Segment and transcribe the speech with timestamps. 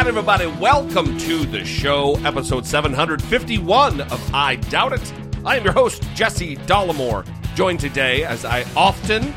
[0.00, 5.12] Right, everybody, welcome to the show, episode 751 of I Doubt It.
[5.44, 9.34] I am your host, Jesse Dollemore, joined today, as I often,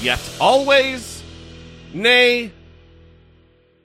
[0.00, 1.22] yet always,
[1.92, 2.52] nay,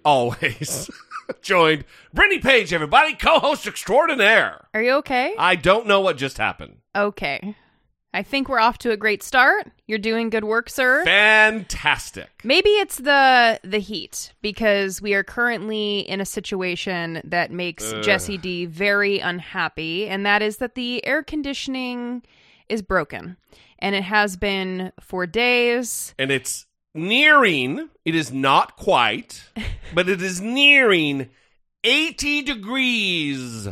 [0.06, 0.90] always,
[1.42, 1.84] joined
[2.14, 4.66] Brittany Page, everybody, co host extraordinaire.
[4.74, 5.36] Are you okay?
[5.38, 6.78] I don't know what just happened.
[6.96, 7.54] okay.
[8.18, 9.72] I think we're off to a great start.
[9.86, 11.06] You're doing good work, sir.
[11.06, 12.28] Fantastic.
[12.44, 18.40] Maybe it's the the heat because we are currently in a situation that makes Jesse
[18.40, 22.24] D very unhappy and that is that the air conditioning
[22.70, 23.38] is broken.
[23.78, 26.16] And it has been for days.
[26.18, 26.66] And it's
[26.96, 29.44] nearing, it is not quite,
[29.94, 31.30] but it is nearing
[31.84, 33.68] 80 degrees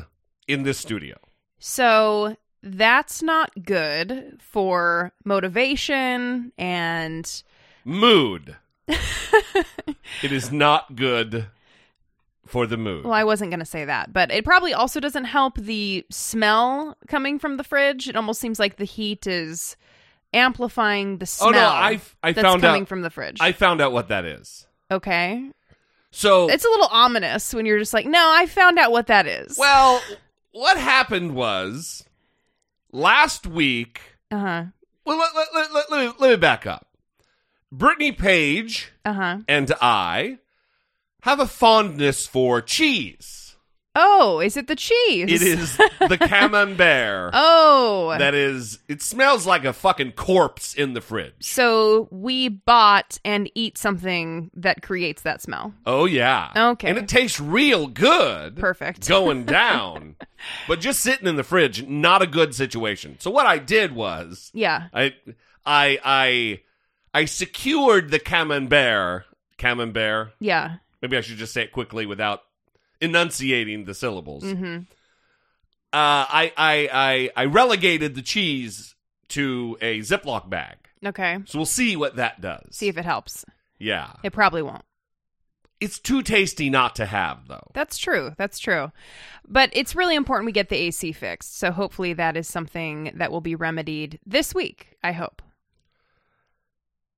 [0.47, 1.17] in this studio.
[1.57, 2.35] So
[2.66, 7.44] that's not good for motivation and
[7.85, 8.55] Mood.
[8.88, 11.47] it is not good
[12.45, 13.03] for the mood.
[13.05, 16.97] Well, I wasn't going to say that, but it probably also doesn't help the smell
[17.08, 18.08] coming from the fridge.
[18.08, 19.75] It almost seems like the heat is
[20.33, 23.38] amplifying the Oh, smell no, I- I that's found coming out- from the fridge.
[23.39, 24.67] I found out what that is.
[24.91, 25.52] okay.
[26.11, 29.27] So, It's a little ominous when you're just like, no, I found out what that
[29.27, 29.58] is.
[29.58, 30.02] well,
[30.53, 32.05] what happened was
[32.95, 33.99] last week.
[34.31, 34.63] uh huh.
[35.05, 36.88] Well, let, let, let, let, me, let me back up.
[37.71, 39.37] Brittany Page Uh huh.
[39.47, 40.39] and I
[41.21, 43.44] have a fondness for cheese.
[43.95, 45.31] Oh, is it the cheese?
[45.31, 47.31] It is the camembert.
[47.33, 48.15] Oh.
[48.17, 51.33] That is, it smells like a fucking corpse in the fridge.
[51.39, 55.73] so we bought and eat something that creates that smell.
[55.86, 56.52] Oh, yeah.
[56.55, 56.89] Okay.
[56.89, 58.58] And it tastes real good.
[58.58, 59.08] Perfect.
[59.08, 60.15] Going down.
[60.67, 63.15] but just sitting in the fridge, not a good situation.
[63.20, 64.87] So what I did was, Yeah.
[64.93, 65.14] I,
[65.65, 66.61] I, I,
[67.14, 69.23] I secured the camembert.
[69.58, 70.31] Camembert.
[70.39, 70.75] Yeah.
[71.02, 72.41] Maybe I should just say it quickly without
[73.05, 74.43] enunciating the syllables.
[74.43, 74.80] Mm-hmm.
[75.93, 78.95] Uh, I, I, I, I relegated the cheese
[79.30, 80.76] to a Ziploc bag.
[81.05, 81.38] Okay.
[81.45, 82.76] So we'll see what that does.
[82.76, 83.45] See if it helps.
[83.80, 84.11] yeah.
[84.23, 84.83] It probably won't.
[85.82, 87.67] It's too tasty not to have, though.
[87.73, 88.33] That's true.
[88.38, 88.92] That's true.
[89.48, 91.58] But it's really important we get the AC fixed.
[91.58, 95.42] So hopefully that is something that will be remedied this week, I hope.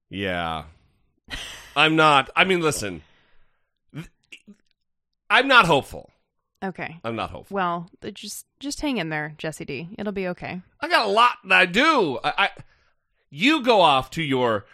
[0.10, 0.64] Yeah.
[1.76, 2.30] I'm not.
[2.36, 3.04] I mean, listen.
[5.30, 6.10] I'm not hopeful.
[6.64, 7.00] Okay.
[7.04, 7.56] I'm not hopeful.
[7.56, 9.90] Well, just just hang in there, Jesse D.
[9.98, 10.62] It'll be okay.
[10.82, 12.18] I got a lot that I do.
[12.24, 12.50] I, I
[13.30, 14.66] you go off to your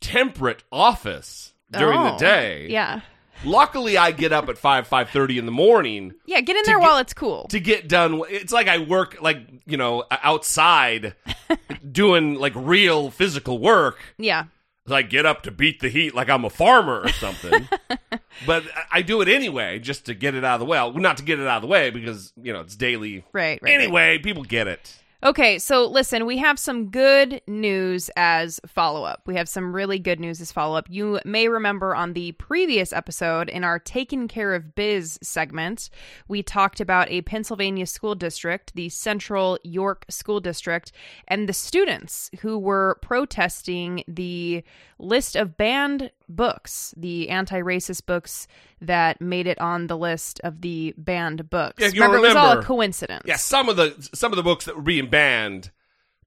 [0.00, 2.68] temperate office during the Oh, day.
[2.70, 3.00] Yeah.
[3.44, 6.78] Luckily, I get up at five five thirty in the morning Yeah, get in there
[6.78, 7.46] get- while it's cool.
[7.50, 8.22] to get done.
[8.30, 11.14] It's like I work like you know outside,
[11.92, 13.98] doing like real physical work.
[14.16, 14.44] yeah.
[14.90, 17.68] Like get up to beat the heat like I'm a farmer or something.
[18.46, 20.78] but I- do it anyway just to get it out of the way.
[20.78, 23.24] Well, not to get it out of the way because, you know, it's daily.
[23.32, 23.62] Right, right.
[23.62, 23.74] right.
[23.74, 24.94] Anyway, people get it.
[25.20, 29.22] Okay, so listen, we have some good news as follow up.
[29.26, 30.86] We have some really good news as follow up.
[30.88, 35.90] You may remember on the previous episode in our Takin' Care of Biz segment,
[36.28, 40.92] we talked about a Pennsylvania school district, the Central York School District,
[41.26, 44.62] and the students who were protesting the
[45.00, 48.46] list of banned books, the anti racist books
[48.80, 51.80] that made it on the list of the banned books.
[51.82, 53.22] Yeah, you remember, it was all a coincidence.
[53.26, 55.70] Yeah, some of the some of the books that were being banned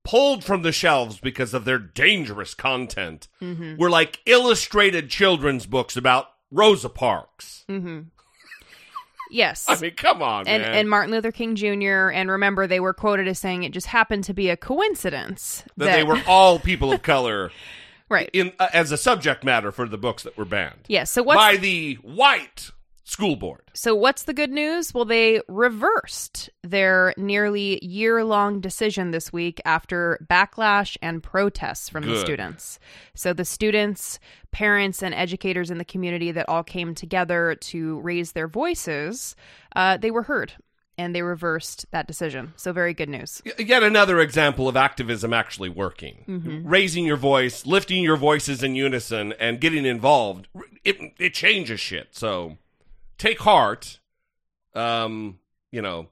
[0.03, 3.78] pulled from the shelves because of their dangerous content Mm-hmm.
[3.78, 7.66] were like illustrated children's books about Rosa Parks.
[9.29, 9.66] Yes.
[9.70, 10.73] I mean, come on, and, man.
[10.73, 12.09] and Martin Luther King Jr.
[12.09, 15.96] And remember, they were quoted as saying it just happened to be a coincidence that
[15.96, 17.52] they were all people of color
[18.11, 18.29] right.
[18.34, 21.09] in uh, as a subject matter for the books that were banned Yes.
[21.11, 22.72] So what's by the white
[23.03, 23.63] school board.
[23.73, 24.93] so what's the good news?
[24.93, 32.05] Well, they reversed their nearly year long decision this week after backlash and protests from
[32.05, 32.79] the students.
[33.13, 34.19] So the students,
[34.52, 39.35] parents, and educators in the community that all came together to raise their voices,
[39.75, 40.53] uh, they were heard.
[41.02, 42.53] And they reversed that decision.
[42.56, 43.42] So very good news.
[43.58, 46.64] Yet another example of activism actually working.
[46.66, 50.48] Raising your voice, lifting your voices in unison, and getting involved.
[50.84, 52.09] It, it changes shit.
[52.12, 52.58] So
[53.18, 54.00] take heart.
[54.74, 55.40] Um,
[55.72, 56.09] you know,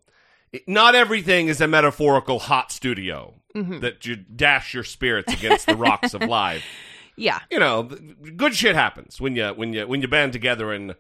[0.68, 6.14] not everything is a metaphorical hot studio that you dash your spirits against the rocks
[6.14, 6.64] of life.
[7.16, 7.40] Yeah.
[7.52, 10.96] You know, good shit happens when you when you when you band together and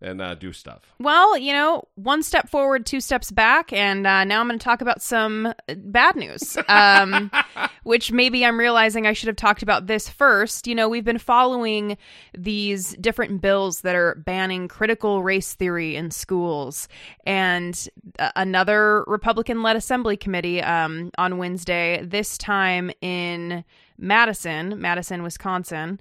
[0.00, 0.82] and uh, do stuff.
[1.00, 4.64] Well, you know, one step forward, two steps back, and uh, now I'm going to
[4.64, 7.30] talk about some uh, bad news, um,
[7.82, 10.66] which maybe I'm realizing I should have talked about this first.
[10.66, 11.98] You know, we've been following
[12.36, 16.86] these different bills that are banning critical race theory in schools,
[17.26, 23.64] and uh, another Republican-led Assembly committee um, on Wednesday, this time in
[23.98, 25.98] Madison, Madison, Wisconsin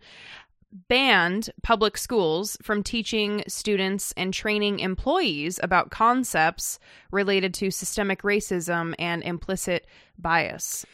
[0.72, 6.80] banned public schools from teaching students and training employees about concepts
[7.12, 9.86] related to systemic racism and implicit
[10.18, 10.86] bias.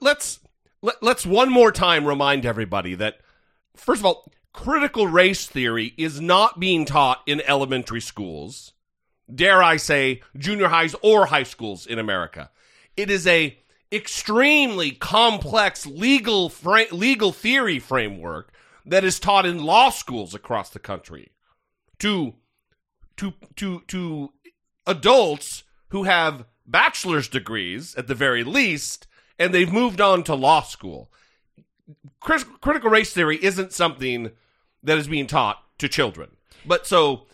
[0.00, 0.40] Let's
[0.82, 3.18] let, let's one more time remind everybody that
[3.74, 8.72] first of all critical race theory is not being taught in elementary schools
[9.34, 12.50] dare i say junior highs or high schools in america
[12.96, 13.58] it is a
[13.92, 18.50] extremely complex legal fra- legal theory framework
[18.86, 21.32] that is taught in law schools across the country
[21.98, 22.34] to
[23.16, 24.32] to to to
[24.86, 29.06] adults who have bachelor's degrees at the very least
[29.38, 31.10] and they've moved on to law school
[32.20, 34.30] Crit- critical race theory isn't something
[34.82, 36.30] that is being taught to children
[36.64, 37.26] but so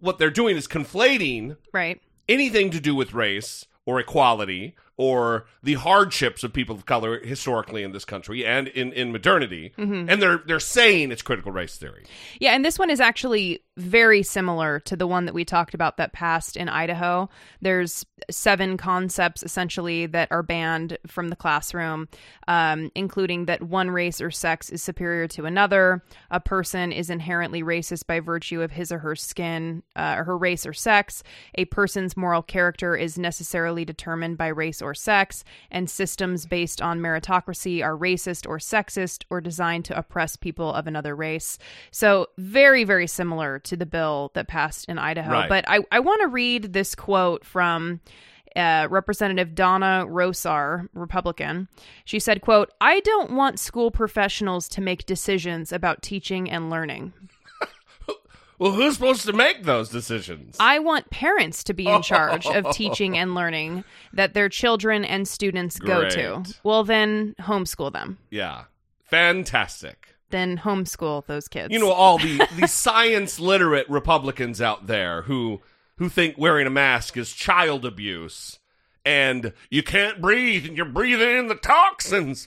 [0.00, 2.00] what they're doing is conflating Right.
[2.28, 7.82] anything to do with race or equality or the hardships of people of color historically
[7.82, 9.72] in this country and in, in modernity.
[10.08, 12.04] And they're they're saying it's critical race theory.
[12.40, 15.96] Yeah, and this one is actually very similar to the one that we talked about
[15.96, 17.30] that passed in Idaho.
[17.62, 22.08] There's seven concepts essentially that are banned from the classroom,
[22.48, 27.62] um, including that one race or sex is superior to another, a person is inherently
[27.62, 31.22] racist by virtue of his or her skin, uh, or her race or sex,
[31.54, 37.00] a person's moral character is necessarily determined by race or sex, and systems based on
[37.00, 41.58] meritocracy are racist or sexist or designed to oppress people of another race.
[41.90, 45.32] So, very, very similar to the bill that passed in Idaho.
[45.32, 45.48] Right.
[45.48, 48.00] But I, I want to read this quote from
[48.56, 51.68] uh, Representative Donna Rozar, Republican.
[52.04, 57.12] She said, quote, I don't want school professionals to make decisions about teaching and learning.
[58.58, 62.70] Well who's supposed to make those decisions I want parents to be in charge of
[62.72, 66.42] teaching and learning that their children and students go to.
[66.44, 66.60] Great.
[66.64, 68.18] Well, then homeschool them.
[68.30, 68.64] yeah
[69.04, 71.72] fantastic Then homeschool those kids.
[71.72, 75.60] you know all the the science literate republicans out there who
[75.96, 78.58] who think wearing a mask is child abuse
[79.08, 82.46] and you can't breathe and you're breathing in the toxins.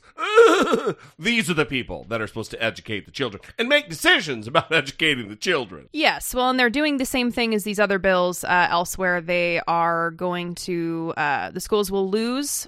[1.17, 4.71] These are the people that are supposed to educate the children and make decisions about
[4.71, 5.89] educating the children.
[5.91, 9.21] Yes, well, and they're doing the same thing as these other bills uh, elsewhere.
[9.21, 12.67] They are going to, uh, the schools will lose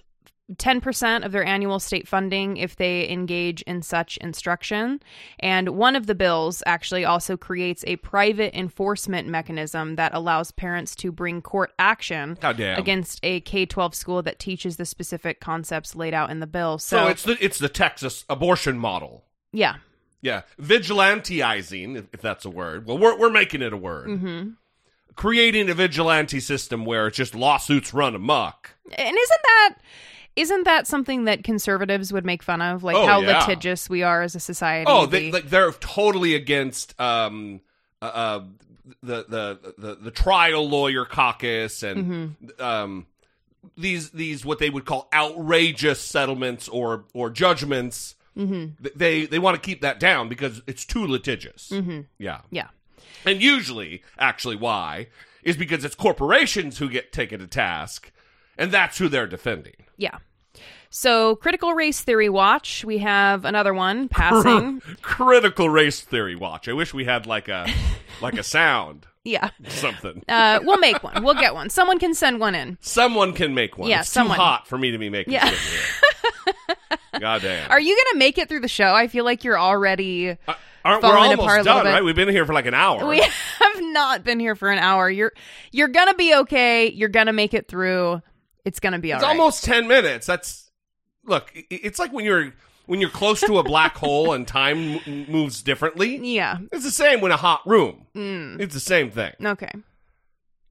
[0.57, 5.01] 10% of their annual state funding if they engage in such instruction.
[5.39, 10.95] And one of the bills actually also creates a private enforcement mechanism that allows parents
[10.97, 16.13] to bring court action against a K 12 school that teaches the specific concepts laid
[16.13, 16.77] out in the bill.
[16.77, 19.75] So, so it's the it's the texas abortion model yeah.
[20.21, 22.85] Yeah, vigilanteizing, if, if that's a word.
[22.87, 24.07] Well, we're we're making it a word.
[24.07, 24.49] Mm-hmm.
[25.15, 28.71] Creating a vigilante system where it's just lawsuits run amok.
[28.97, 29.75] And isn't that
[30.35, 33.39] isn't that something that conservatives would make fun of, like Oh, how yeah.
[33.39, 34.85] litigious we are as a society?
[34.87, 37.61] Oh, they The- like they're totally against um
[38.01, 38.43] uh, uh
[39.01, 43.05] the, the the the trial lawyer caucus and um
[43.77, 48.15] these these what they would call outrageous settlements or or judgments.
[48.37, 48.85] Mm-hmm.
[48.95, 51.69] They they want to keep that down because it's too litigious.
[51.71, 52.01] Mm-hmm.
[52.17, 52.41] Yeah.
[52.49, 52.69] yeah,
[53.25, 55.07] And usually, actually, why
[55.43, 58.11] is because it's corporations who get taken to task,
[58.57, 59.75] and that's who they're defending.
[59.97, 60.17] Yeah.
[60.89, 62.85] So, critical race theory watch.
[62.85, 64.79] We have another one passing.
[65.01, 66.69] Critical race theory watch.
[66.69, 67.67] I wish we had like a
[68.21, 70.21] like a sound yeah, something.
[70.27, 71.23] uh, we'll make one.
[71.23, 71.69] We'll get one.
[71.69, 72.77] Someone can send one in.
[72.81, 73.89] Someone can make one.
[73.89, 74.37] Yeah, it's someone.
[74.37, 75.33] too hot for me to be making.
[75.33, 75.49] Yeah.
[77.19, 77.71] God damn.
[77.71, 78.93] Are you gonna make it through the show?
[78.93, 80.31] I feel like you're already.
[80.31, 80.35] Uh,
[80.83, 82.03] aren't we're falling almost apart done, right?
[82.03, 83.07] We've been here for like an hour.
[83.07, 85.09] We have not been here for an hour.
[85.09, 85.31] You're
[85.71, 86.91] you're gonna be okay.
[86.91, 88.21] You're gonna make it through.
[88.65, 89.37] It's gonna be it's alright.
[89.39, 90.25] almost ten minutes.
[90.27, 90.71] That's
[91.25, 91.51] look.
[91.69, 92.53] It's like when you're
[92.85, 96.17] when you're close to a black hole and time m- moves differently.
[96.17, 96.57] yeah.
[96.71, 98.07] It's the same when a hot room.
[98.15, 98.59] Mm.
[98.59, 99.33] It's the same thing.
[99.43, 99.71] Okay.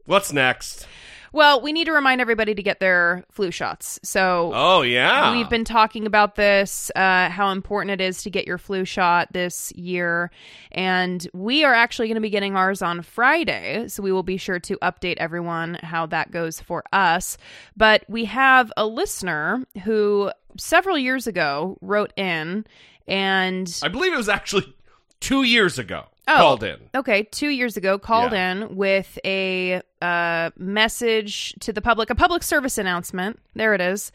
[0.04, 0.86] What's next?
[1.32, 3.98] Well, we need to remind everybody to get their flu shots.
[4.02, 5.32] So Oh yeah.
[5.32, 9.32] We've been talking about this, uh, how important it is to get your flu shot
[9.32, 10.30] this year.
[10.70, 13.88] And we are actually going to be getting ours on Friday.
[13.88, 17.38] So we will be sure to update everyone how that goes for us.
[17.76, 22.66] But we have a listener who several years ago wrote in
[23.08, 24.74] and I believe it was actually
[25.22, 26.04] two years ago.
[26.28, 26.36] Oh.
[26.36, 26.76] Called in.
[26.94, 28.52] Okay, two years ago, called Yeah.
[28.52, 33.40] in with a uh, message to the public, a public service announcement.
[33.54, 34.12] There it is,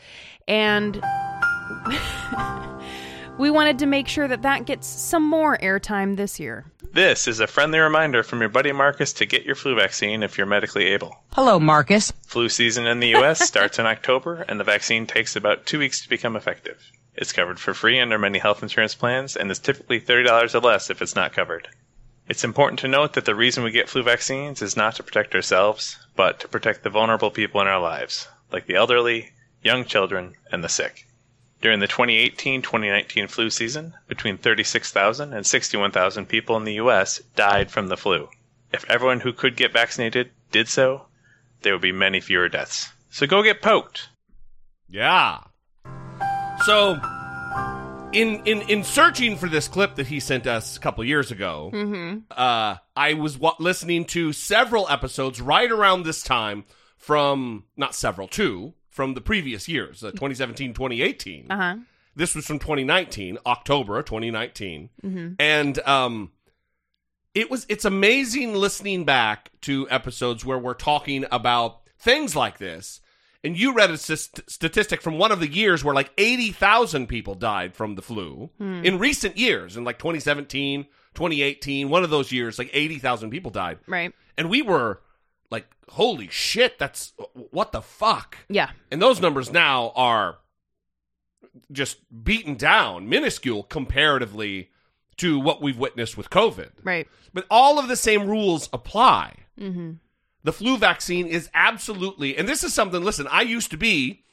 [0.47, 0.95] and
[3.37, 6.65] we wanted to make sure that that gets some more airtime this year.
[6.91, 10.37] This is a friendly reminder from your buddy Marcus to get your flu vaccine if
[10.37, 11.23] you're medically able.
[11.33, 12.11] Hello, Marcus.
[12.25, 16.01] Flu season in the US starts in October, and the vaccine takes about two weeks
[16.01, 16.91] to become effective.
[17.15, 20.89] It's covered for free under many health insurance plans and is typically $30 or less
[20.89, 21.67] if it's not covered.
[22.29, 25.33] It's important to note that the reason we get flu vaccines is not to protect
[25.33, 29.31] ourselves, but to protect the vulnerable people in our lives, like the elderly,
[29.63, 31.07] young children, and the sick.
[31.61, 37.19] During the 2018 2019 flu season, between 36,000 and 61,000 people in the U.S.
[37.35, 38.29] died from the flu.
[38.71, 41.07] If everyone who could get vaccinated did so,
[41.61, 42.91] there would be many fewer deaths.
[43.09, 44.09] So go get poked.
[44.87, 45.39] Yeah.
[46.65, 46.99] So,
[48.13, 51.71] in in in searching for this clip that he sent us a couple years ago,
[52.31, 56.65] uh, I was wa listening to several episodes right around this time
[56.97, 61.51] from not several, two from the previous years, uh, 2017, 2018.
[61.51, 61.75] Uh huh.
[62.15, 64.89] This was from 2019, October 2019,
[65.39, 66.31] and um,
[67.35, 73.01] it was it's amazing listening back to episodes where we're talking about things like this.
[73.43, 77.35] And you read a st- statistic from one of the years where like 80,000 people
[77.35, 82.57] died from the flu in recent years, in like 2017, 2018, one of those years,
[82.57, 83.77] like 80,000 people died.
[83.85, 84.11] Right.
[84.39, 85.01] And we were
[85.49, 87.13] like, holy shit, that's
[87.51, 88.37] what the fuck?
[88.49, 88.71] Yeah.
[88.91, 90.37] And those numbers now are
[91.71, 94.69] just beaten down, minuscule comparatively
[95.17, 96.69] to what we've witnessed with COVID.
[96.83, 97.07] Right.
[97.33, 99.35] But all of the same rules apply.
[99.59, 99.93] Mm-hmm.
[100.43, 104.23] The flu vaccine is absolutely, and this is something, listen, I used to be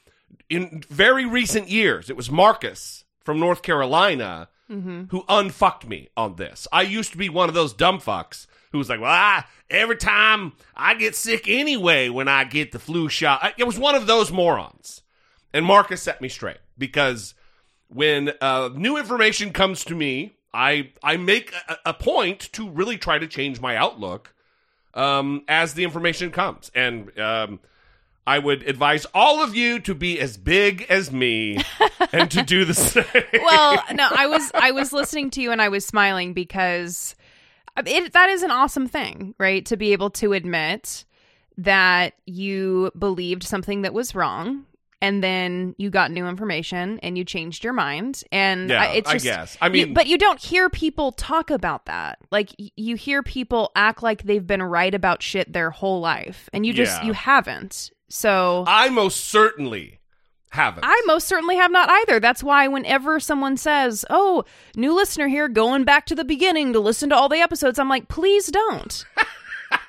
[0.50, 6.66] in very recent years, it was Marcus from North Carolina who unfucked me on this.
[6.72, 9.96] I used to be one of those dumb fucks who was like, well, I, every
[9.96, 13.38] time I get sick anyway when I get the flu shot.
[13.40, 15.02] I, it was one of those morons.
[15.52, 17.34] And Marcus set me straight because
[17.86, 22.98] when uh, new information comes to me, I I make a, a point to really
[22.98, 24.34] try to change my outlook
[24.94, 27.60] um, as the information comes, and um,
[28.26, 31.58] I would advise all of you to be as big as me
[32.12, 33.04] and to do the same.
[33.34, 37.14] well, no, I was I was listening to you and I was smiling because
[37.76, 39.64] it, that is an awesome thing, right?
[39.66, 41.04] To be able to admit
[41.58, 44.64] that you believed something that was wrong
[45.00, 49.10] and then you got new information and you changed your mind and Yeah, I, it's
[49.10, 49.56] I just, guess.
[49.60, 53.70] I you- mean- but you don't hear people talk about that like you hear people
[53.76, 57.06] act like they've been right about shit their whole life and you just Yeah.
[57.08, 60.00] you haven't so I most certainly
[60.54, 60.84] haven't.
[60.86, 62.18] I most certainly have not either.
[62.18, 64.44] That's why whenever someone says, "Oh,
[64.74, 67.88] new listener here, going back to the beginning to listen to all the episodes," I'm
[67.88, 69.04] like, "Please don't."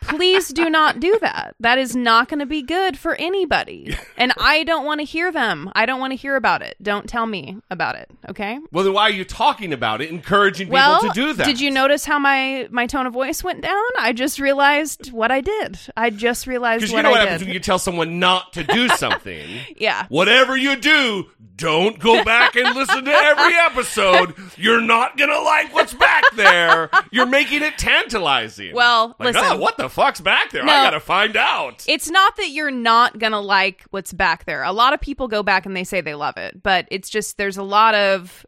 [0.07, 1.55] Please do not do that.
[1.59, 3.95] That is not going to be good for anybody.
[4.17, 5.71] And I don't want to hear them.
[5.75, 6.75] I don't want to hear about it.
[6.81, 8.59] Don't tell me about it, okay?
[8.71, 11.45] well, then why are you talking about it, encouraging people well, to do that?
[11.45, 13.83] did you notice how my my tone of voice went down?
[13.99, 15.77] I just realized what I did.
[15.97, 17.47] I just realized Because you know what I happens did.
[17.47, 19.45] when you tell someone not to do something.
[19.77, 20.05] yeah.
[20.09, 21.25] Whatever you do,
[21.57, 24.35] don't go back and listen to every episode.
[24.57, 26.89] You're not gonna like what's back there.
[27.11, 28.73] You're making it tantalizing.
[28.75, 29.57] Well, like, ah, listen.
[29.57, 30.63] oh, what the fuck's back there?
[30.63, 30.71] No.
[30.71, 31.83] I gotta find out.
[31.87, 34.63] It's not that you're not gonna like what's back there.
[34.63, 37.37] A lot of people go back and they say they love it, but it's just
[37.37, 38.45] there's a lot of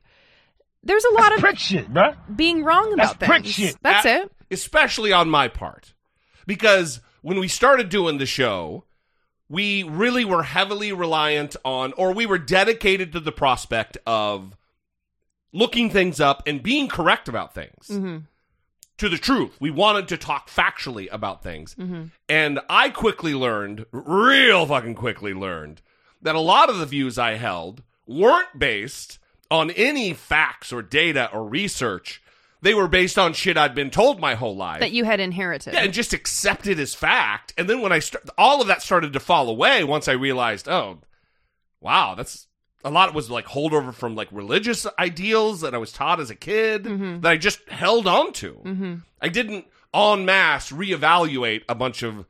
[0.84, 2.16] there's a lot of prick shit, bruh.
[2.36, 3.56] being wrong about That's prick things.
[3.56, 3.78] shit.
[3.82, 4.32] That's A- it.
[4.52, 5.94] Especially on my part,
[6.46, 8.86] because when we started doing the show,
[9.50, 14.56] we really were heavily reliant on, or we were dedicated to the prospect of
[15.52, 17.88] looking things up and being correct about things.
[17.90, 18.18] Mm-hmm.
[18.98, 19.56] To the truth.
[19.60, 21.76] We wanted to talk factually about things.
[21.76, 22.06] Mm-hmm.
[22.28, 25.82] And I quickly learned, real fucking quickly learned,
[26.22, 31.30] that a lot of the views I held weren't based on any facts or data
[31.32, 32.22] or research.
[32.62, 34.80] They were based on shit I'd been told my whole life.
[34.80, 35.74] That you had inherited.
[35.74, 37.54] yeah, and just accepted as fact.
[37.58, 40.68] And then when I start, all of that started to fall away once I realized,
[40.68, 41.00] oh,
[41.82, 42.48] wow, that's
[42.84, 46.36] a lot was like holdover from like religious ideals that I was taught as a
[46.36, 47.22] kid Mm-hmm.
[47.22, 49.02] that I just held on to.
[49.22, 52.26] I didn't en masse reevaluate a bunch of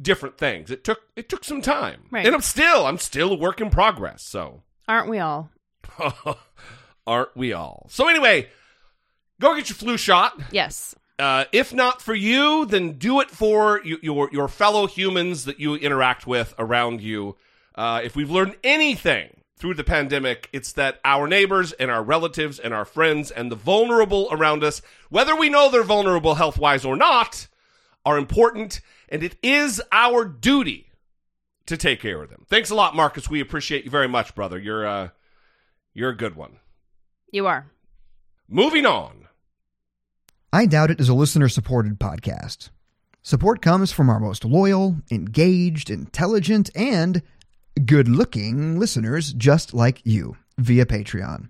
[0.00, 0.70] different things.
[0.70, 2.24] It took it took some time, Right.
[2.24, 4.22] and I'm still I'm still a work in progress.
[4.22, 5.50] So Aren't we all?
[7.06, 7.86] aren't we all?
[7.90, 8.48] So anyway,
[9.40, 10.38] go get your flu shot.
[10.50, 10.94] Yes.
[11.18, 15.60] Uh, if not for you, then do it for y- your your fellow humans that
[15.60, 17.36] you interact with around you.
[17.74, 22.58] Uh, if we've learned anything through the pandemic, it's that our neighbors and our relatives
[22.58, 26.84] and our friends and the vulnerable around us, whether we know they're vulnerable health wise
[26.84, 27.46] or not,
[28.04, 30.88] are important, and it is our duty
[31.66, 32.44] to take care of them.
[32.48, 33.30] Thanks a lot, Marcus.
[33.30, 34.58] We appreciate you very much, brother.
[34.58, 35.08] You're uh,
[35.94, 36.56] you're a good one.
[37.30, 37.70] You are.
[38.48, 39.28] Moving on.
[40.52, 42.70] I Doubt It is a listener supported podcast.
[43.22, 47.22] Support comes from our most loyal, engaged, intelligent, and
[47.84, 51.48] good looking listeners just like you via Patreon.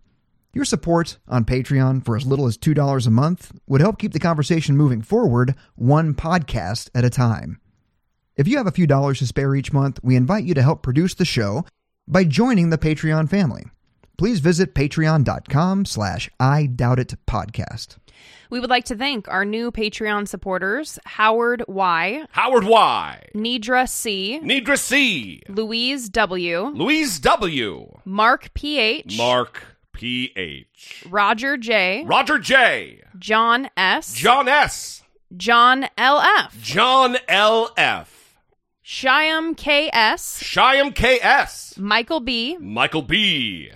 [0.55, 4.19] Your support on Patreon for as little as $2 a month would help keep the
[4.19, 7.59] conversation moving forward one podcast at a time.
[8.37, 10.83] If you have a few dollars to spare each month, we invite you to help
[10.83, 11.65] produce the show
[12.07, 13.65] by joining the Patreon family.
[14.19, 17.97] Please visit patreon.com slash I Doubt It podcast.
[18.51, 23.29] We would like to thank our new Patreon supporters Howard Y, Howard Y.
[23.35, 25.43] Nidra C, Nidra C.
[25.49, 27.99] Louise W, Louise W.
[28.05, 31.05] Mark PH, Mark P.H.
[31.09, 33.03] Roger J, Roger J.
[33.19, 35.03] John S, John S.
[35.37, 38.37] John LF, John L.F.
[38.85, 41.79] Shyam KS, Shyam K.S.
[41.79, 43.71] Michael B, Michael B.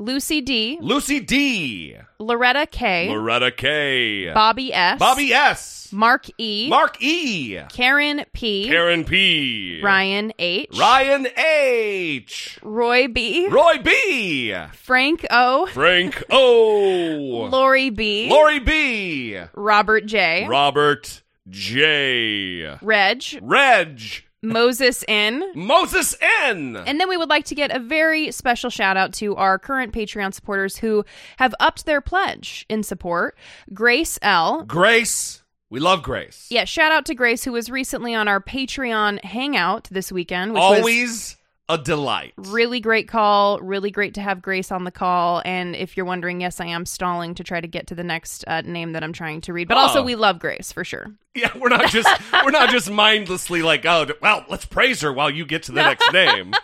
[0.00, 1.96] Lucy D, Lucy D.
[2.20, 4.32] Loretta K, Loretta K.
[4.32, 5.92] Bobby S, Bobby S.
[5.92, 7.58] Mark E, Mark E.
[7.68, 9.80] Karen P, Karen P.
[9.82, 12.58] Ryan H, Ryan H.
[12.62, 14.54] Roy B, Roy B.
[14.74, 17.48] Frank O, Frank O.
[17.50, 19.40] Lori B, Lori B.
[19.54, 22.76] Robert J, Robert J.
[22.82, 24.00] Reg, Reg.
[24.42, 25.44] Moses N.
[25.54, 26.76] Moses N.
[26.86, 29.92] And then we would like to get a very special shout out to our current
[29.92, 31.04] Patreon supporters who
[31.38, 33.36] have upped their pledge in support.
[33.72, 34.64] Grace L.
[34.64, 35.42] Grace.
[35.70, 36.46] We love Grace.
[36.50, 40.60] Yeah, shout out to Grace who was recently on our Patreon hangout this weekend, which
[40.60, 41.36] was Always
[41.68, 42.32] a delight.
[42.36, 43.58] really great call.
[43.60, 45.42] Really great to have Grace on the call.
[45.44, 48.44] And if you're wondering, yes, I am stalling to try to get to the next
[48.46, 49.68] uh, name that I'm trying to read.
[49.68, 49.80] But Oh.
[49.80, 51.08] also, we love Grace for sure.
[51.34, 52.08] Yeah, we're not just
[52.44, 55.82] we're not just mindlessly like, oh, well, let's praise her while you get to the
[55.82, 56.54] next name.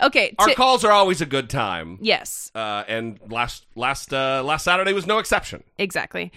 [0.00, 0.34] Okay.
[0.38, 1.98] Our calls are always a good time.
[2.00, 5.62] yes, Uh, and last last uh, last Saturday was no exception.
[5.78, 6.32] exactly.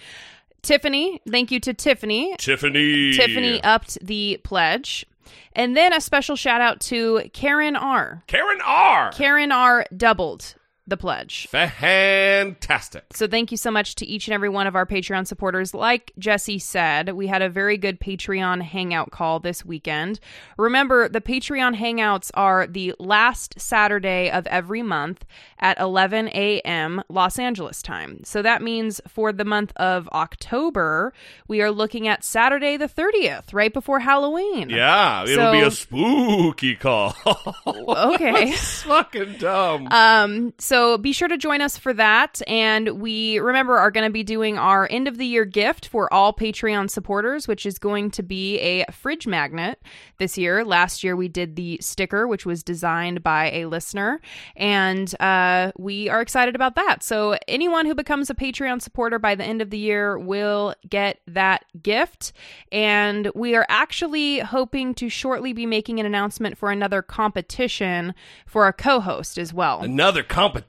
[0.62, 2.34] Tiffany, thank you to Tiffany.
[2.38, 3.12] Tiffany.
[3.12, 5.06] Tiffany upped the pledge.
[5.52, 8.22] And then a special shout out to Karen R.
[8.26, 9.12] Karen R.
[9.12, 10.54] Karen R doubled
[10.86, 11.48] the pledge.
[11.48, 13.04] Fantastic.
[13.12, 15.74] So thank you so much to each and every one of our Patreon supporters.
[15.74, 20.20] Like Jesse said, we had a very good Patreon hangout call this weekend.
[20.56, 25.24] Remember, the Patreon hangouts are the last Saturday of every month
[25.58, 27.02] at 11 a.m.
[27.08, 28.20] Los Angeles time.
[28.24, 31.12] So that means for the month of October,
[31.48, 34.70] we are looking at Saturday the 30th, right before Halloween.
[34.70, 37.14] Yeah, it'll be a spooky call.
[37.66, 38.52] Okay.
[38.52, 39.88] Fucking dumb.
[39.90, 42.40] Um, so be sure to join us for that.
[42.46, 46.12] And we remember are going to be doing our end of the year gift for
[46.12, 49.82] all Patreon supporters, which is going to be a fridge magnet
[50.18, 50.64] this year.
[50.64, 54.20] Last year we did the sticker, which was designed by a listener,
[54.56, 57.02] and uh, we are excited about that.
[57.02, 61.20] So anyone who becomes a Patreon supporter by the end of the year will get
[61.26, 62.32] that gift.
[62.72, 68.14] And we are actually hoping to shortly be making an announcement for another competition
[68.46, 69.80] for a co-host as well.
[69.80, 70.65] Another competition.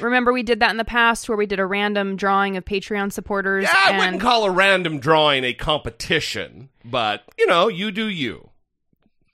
[0.00, 3.12] Remember, we did that in the past where we did a random drawing of Patreon
[3.12, 3.64] supporters.
[3.64, 8.08] Yeah, I and wouldn't call a random drawing a competition, but you know, you do
[8.08, 8.50] you.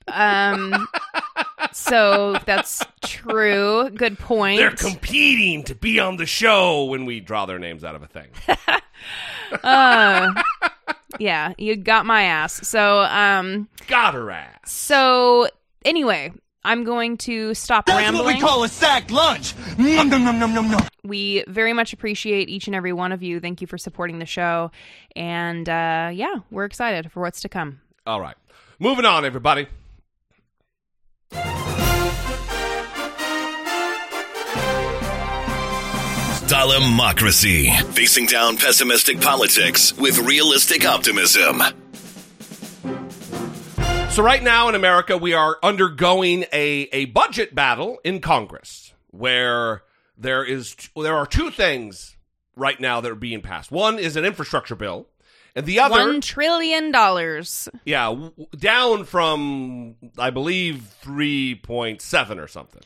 [0.07, 0.87] um,
[1.71, 3.89] so that's true.
[3.91, 4.59] Good point.
[4.59, 8.07] They're competing to be on the show when we draw their names out of a
[8.07, 8.27] thing.
[9.63, 10.41] uh,
[11.19, 12.67] yeah, you got my ass.
[12.67, 14.71] So, um, Got her ass.
[14.71, 15.47] so
[15.83, 16.31] anyway,
[16.65, 18.25] I'm going to stop That's rambling.
[18.25, 19.53] what we call a sack lunch.
[19.77, 20.81] Nom nom nom nom nom nom.
[21.03, 23.39] We very much appreciate each and every one of you.
[23.39, 24.71] Thank you for supporting the show.
[25.15, 27.81] And uh, yeah, we're excited for what's to come.
[28.07, 28.35] All right.
[28.79, 29.67] Moving on, everybody.
[36.47, 37.69] Democracy.
[37.93, 41.61] Facing down pessimistic politics with realistic optimism.
[44.15, 49.83] So right now in America, we are undergoing a, a budget battle in Congress where
[50.17, 52.15] there is there are two things
[52.55, 53.73] right now that are being passed.
[53.73, 55.09] One is an infrastructure bill,
[55.53, 57.67] And the other, One trillion dollars.
[57.83, 62.83] yeah, w- down from I believe three point seven or something.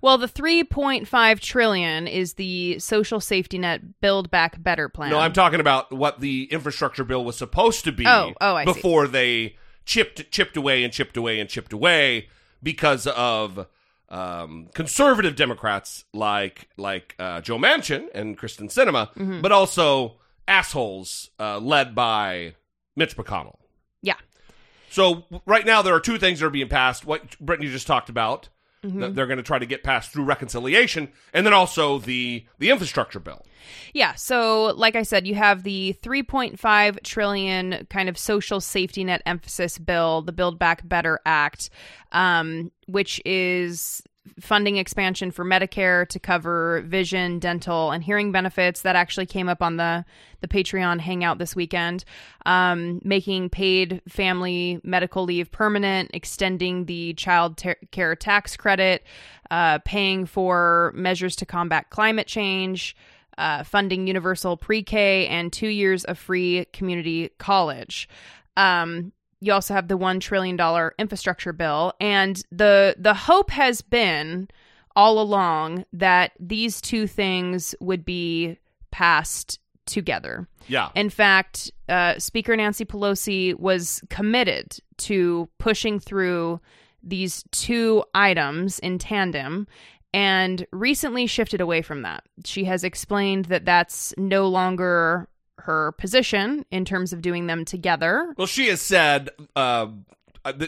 [0.00, 5.10] Well, the 3.5 trillion is the social safety net build back better plan.
[5.10, 8.04] No, I'm talking about what the infrastructure bill was supposed to be.
[8.08, 8.72] Oh, oh, I see.
[8.72, 12.28] before they chipped chipped away and chipped away and chipped away
[12.62, 13.66] because of
[14.08, 19.40] um, conservative Democrats like like uh, Joe Manchin and Kyrsten Sinema, Mm-hmm.
[19.40, 20.16] but also
[20.46, 22.54] assholes uh, led by
[22.96, 23.56] Mitch McConnell.
[24.02, 24.14] Yeah.
[24.90, 27.04] So right now there are two things that are being passed.
[27.04, 28.48] What Brittany just talked about,
[28.84, 29.00] Mm-hmm.
[29.00, 32.70] that they're going to try to get passed through reconciliation, and then also the the
[32.70, 33.44] infrastructure bill.
[33.94, 39.22] Yeah, so like I said, you have the 3.5 trillion kind of social safety net
[39.24, 41.70] emphasis bill, the Build Back Better Act,
[42.12, 44.02] um, which is
[44.40, 48.82] funding expansion for Medicare to cover vision, dental, and hearing benefits.
[48.82, 50.04] That actually came up on the
[50.40, 52.04] the Patreon hangout this weekend.
[52.46, 59.04] Um, making paid family medical leave permanent, extending the child ter- care tax credit,
[59.50, 62.96] uh, paying for measures to combat climate change
[63.38, 68.08] uh, funding universal pre-K and two years of free community college.
[68.56, 69.12] Um,
[69.44, 74.48] you also have the one trillion dollar infrastructure bill, and the the hope has been
[74.96, 78.58] all along that these two things would be
[78.90, 80.48] passed together.
[80.66, 80.88] Yeah.
[80.94, 86.60] In fact, uh, Speaker Nancy Pelosi was committed to pushing through
[87.02, 89.66] these two items in tandem
[90.14, 92.24] and recently shifted away from that.
[92.44, 95.28] She has explained that that's no longer
[95.64, 98.34] her position in terms of doing them together.
[98.36, 99.88] Well, she has said, uh,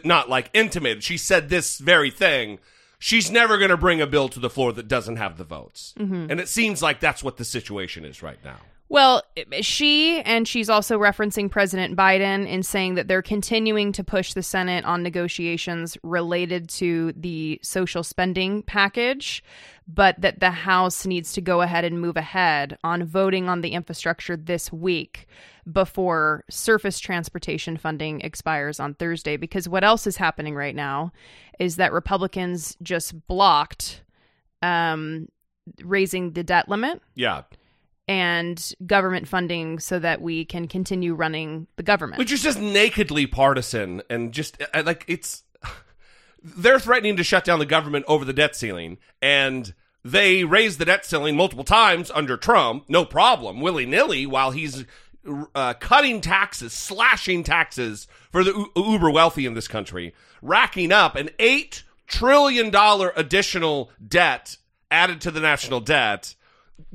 [0.04, 2.58] not like intimated, she said this very thing.
[2.98, 5.94] She's never going to bring a bill to the floor that doesn't have the votes.
[5.98, 6.30] Mm-hmm.
[6.30, 8.56] And it seems like that's what the situation is right now.
[8.88, 9.22] Well,
[9.62, 14.44] she and she's also referencing President Biden in saying that they're continuing to push the
[14.44, 19.42] Senate on negotiations related to the social spending package,
[19.88, 23.70] but that the House needs to go ahead and move ahead on voting on the
[23.70, 25.26] infrastructure this week
[25.70, 29.36] before surface transportation funding expires on Thursday.
[29.36, 31.12] Because what else is happening right now
[31.58, 34.04] is that Republicans just blocked
[34.62, 35.28] um,
[35.82, 37.42] raising the debt limit Yeah.
[38.08, 42.18] And government funding so that we can continue running the government.
[42.18, 45.42] Which is just nakedly partisan and just uh, like it's.
[46.42, 50.84] They're threatening to shut down the government over the debt ceiling, and they raised the
[50.84, 54.84] debt ceiling multiple times under Trump, no problem, willy nilly, while he's
[55.54, 61.16] uh, cutting taxes, slashing taxes for the u- uber wealthy in this country, racking up
[61.16, 62.72] an $8 trillion
[63.16, 64.56] additional debt
[64.90, 66.36] added to the national debt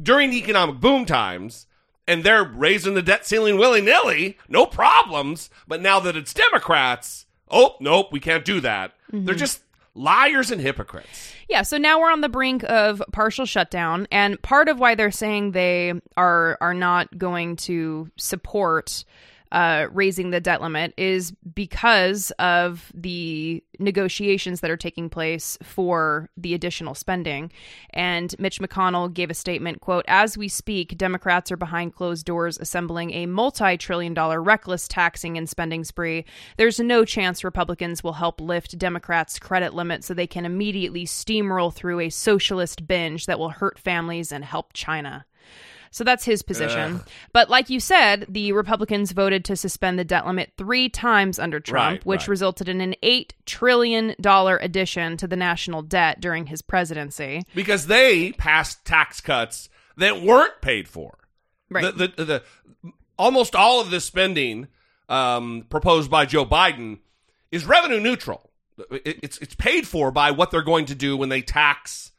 [0.01, 1.67] during the economic boom times,
[2.07, 5.49] and they're raising the debt ceiling willy nilly, no problems.
[5.67, 8.93] But now that it's Democrats, oh, nope, we can't do that.
[9.11, 9.25] Mm-hmm.
[9.25, 9.61] They're just
[9.93, 11.33] liars and hypocrites.
[11.49, 15.11] yeah, so now we're on the brink of partial shutdown and part of why they're
[15.11, 19.03] saying they are are not going to support
[19.51, 26.29] uh, raising the debt limit is because of the negotiations that are taking place for
[26.37, 27.51] the additional spending.
[27.91, 32.57] And Mitch McConnell gave a statement, quote, as we speak, Democrats are behind closed doors
[32.59, 36.25] assembling a multi-trillion dollar reckless taxing and spending spree.
[36.57, 41.73] There's no chance Republicans will help lift Democrats' credit limit so they can immediately steamroll
[41.73, 45.25] through a socialist binge that will hurt families and help China.
[45.91, 47.01] So that's his position.
[47.33, 51.59] But like you said, the Republicans voted to suspend the debt limit three times under
[51.59, 52.27] Trump, Right, which right.
[52.29, 57.43] resulted in an $8 trillion addition to the national debt during his presidency.
[57.53, 61.17] Because they passed tax cuts that weren't paid for.
[61.69, 61.95] Right.
[61.95, 62.43] The, the, the,
[63.19, 64.67] almost all of this spending
[65.09, 66.99] um, proposed by Joe Biden
[67.51, 68.49] is revenue neutral.
[68.89, 72.10] It- it's it's paid for by what they're going to do when they tax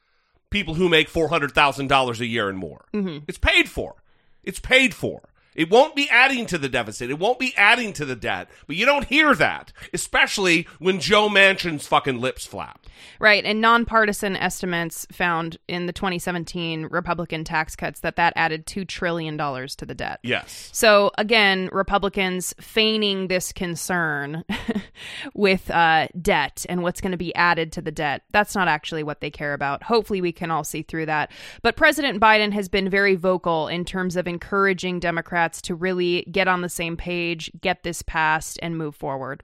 [0.52, 2.84] people who make four hundred thousand dollars a year and more.
[2.94, 3.24] Mm-hmm.
[3.26, 3.96] It's paid for.
[4.44, 5.22] It's paid for.
[5.54, 7.10] It won't be adding to the deficit.
[7.10, 8.48] It won't be adding to the debt.
[8.66, 12.86] But you don't hear that, especially when Joe Manchin's fucking lips flap.
[13.18, 18.84] Right, and nonpartisan estimates found in the 2017 Republican tax cuts that that added 2
[18.84, 20.20] trillion dollars to the debt.
[20.22, 20.70] Yes.
[20.72, 24.44] So again, Republicans feigning this concern
[25.34, 28.22] with uh, debt and what's going to be added to the debt.
[28.30, 29.82] That's not actually what they care about.
[29.82, 31.30] Hopefully, we can all see through that.
[31.62, 36.48] But President Biden has been very vocal in terms of encouraging Democrats to really get
[36.48, 39.42] on the same page, get this passed, and move forward.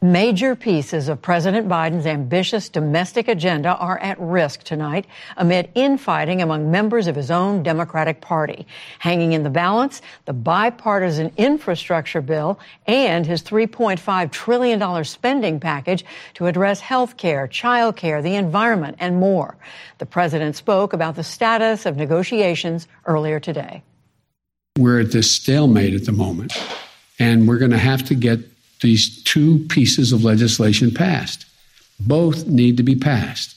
[0.00, 5.06] Major pieces of President Biden's ambitious domestic agenda are at risk tonight
[5.38, 8.66] amid infighting among members of his own Democratic Party.
[8.98, 16.46] Hanging in the balance, the bipartisan infrastructure bill and his $3.5 trillion spending package to
[16.46, 19.56] address health care, child care, the environment, and more.
[19.98, 23.82] The president spoke about the status of negotiations earlier today.
[24.76, 26.52] We're at this stalemate at the moment,
[27.20, 28.40] and we're going to have to get
[28.80, 31.46] these two pieces of legislation passed.
[32.00, 33.54] Both need to be passed.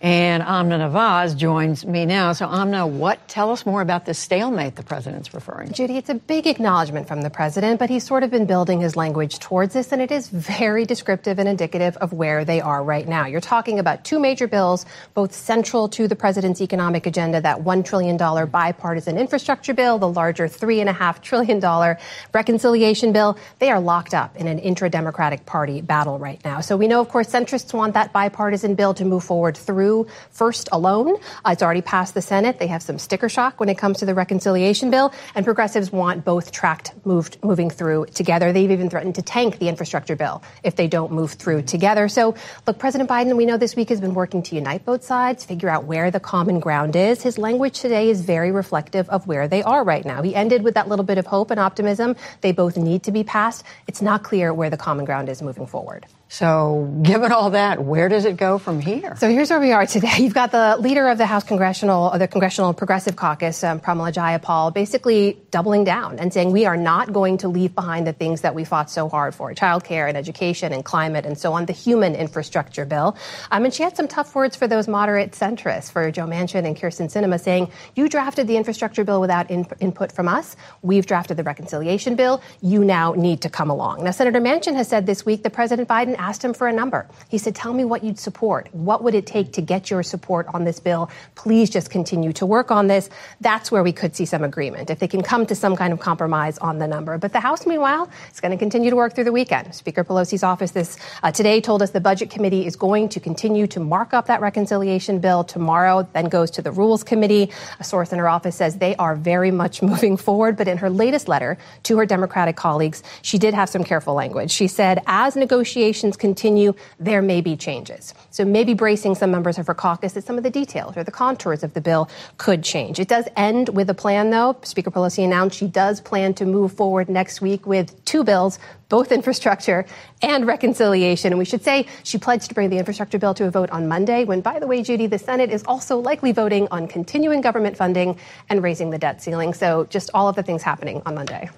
[0.00, 2.32] And Amna Nawaz joins me now.
[2.32, 3.26] So, Amna, what?
[3.28, 5.74] Tell us more about this stalemate the president's referring to.
[5.74, 8.96] Judy, it's a big acknowledgement from the president, but he's sort of been building his
[8.96, 13.06] language towards this, and it is very descriptive and indicative of where they are right
[13.06, 13.26] now.
[13.26, 17.84] You're talking about two major bills, both central to the president's economic agenda that $1
[17.84, 21.96] trillion bipartisan infrastructure bill, the larger $3.5 trillion
[22.32, 23.36] reconciliation bill.
[23.58, 26.60] They are locked up in an intra Democratic Party battle right now.
[26.60, 30.68] So, we know, of course, centrists want that bipartisan bill to move forward through first
[30.72, 31.16] alone.
[31.44, 32.58] Uh, it's already passed the Senate.
[32.58, 36.24] They have some sticker shock when it comes to the reconciliation bill, and progressives want
[36.24, 38.52] both tracked moved moving through together.
[38.52, 42.08] They've even threatened to tank the infrastructure bill if they don't move through together.
[42.08, 42.34] So,
[42.66, 45.68] look, President Biden, we know this week has been working to unite both sides, figure
[45.68, 47.22] out where the common ground is.
[47.22, 50.22] His language today is very reflective of where they are right now.
[50.22, 52.16] He ended with that little bit of hope and optimism.
[52.40, 53.64] They both need to be passed.
[53.86, 56.06] It's not clear where the common ground is moving forward.
[56.32, 59.16] So, given all that, where does it go from here?
[59.16, 60.12] So here's where we are today.
[60.18, 64.72] You've got the leader of the House Congressional, the Congressional Progressive Caucus, um, Pramila Jayapal,
[64.72, 68.54] basically doubling down and saying we are not going to leave behind the things that
[68.54, 71.66] we fought so hard for: childcare and education and climate and so on.
[71.66, 73.16] The human infrastructure bill.
[73.50, 76.76] Um, and she had some tough words for those moderate centrists, for Joe Manchin and
[76.76, 80.54] Kyrsten Sinema, saying you drafted the infrastructure bill without in- input from us.
[80.82, 82.40] We've drafted the reconciliation bill.
[82.60, 84.04] You now need to come along.
[84.04, 87.08] Now, Senator Manchin has said this week that President Biden asked him for a number.
[87.28, 88.72] He said, Tell me what you'd support.
[88.74, 91.10] What would it take to get your support on this bill?
[91.34, 93.08] Please just continue to work on this.
[93.40, 95.98] That's where we could see some agreement, if they can come to some kind of
[95.98, 97.16] compromise on the number.
[97.16, 99.74] But the House, meanwhile, is going to continue to work through the weekend.
[99.74, 103.66] Speaker Pelosi's office this uh, today told us the Budget Committee is going to continue
[103.68, 107.50] to mark up that reconciliation bill tomorrow, then goes to the Rules Committee.
[107.78, 110.58] A source in her office says they are very much moving forward.
[110.58, 114.50] But in her latest letter to her Democratic colleagues, she did have some careful language.
[114.50, 118.14] She said, as negotiations continue, there may be changes.
[118.30, 121.10] So maybe bracing some members of her caucus that some of the details or the
[121.10, 122.98] contours of the bill could change.
[122.98, 124.56] It does end with a plan, though.
[124.62, 129.12] Speaker Pelosi announced she does plan to move forward next week with two bills, both
[129.20, 129.86] infrastructure
[130.22, 131.32] and reconciliation.
[131.32, 133.88] And we should say she pledged to bring the infrastructure bill to a vote on
[133.88, 137.76] Monday, when, by the way, Judy, the Senate is also likely voting on continuing government
[137.76, 138.18] funding
[138.48, 139.54] and raising the debt ceiling.
[139.54, 141.50] So just all of the things happening on Monday.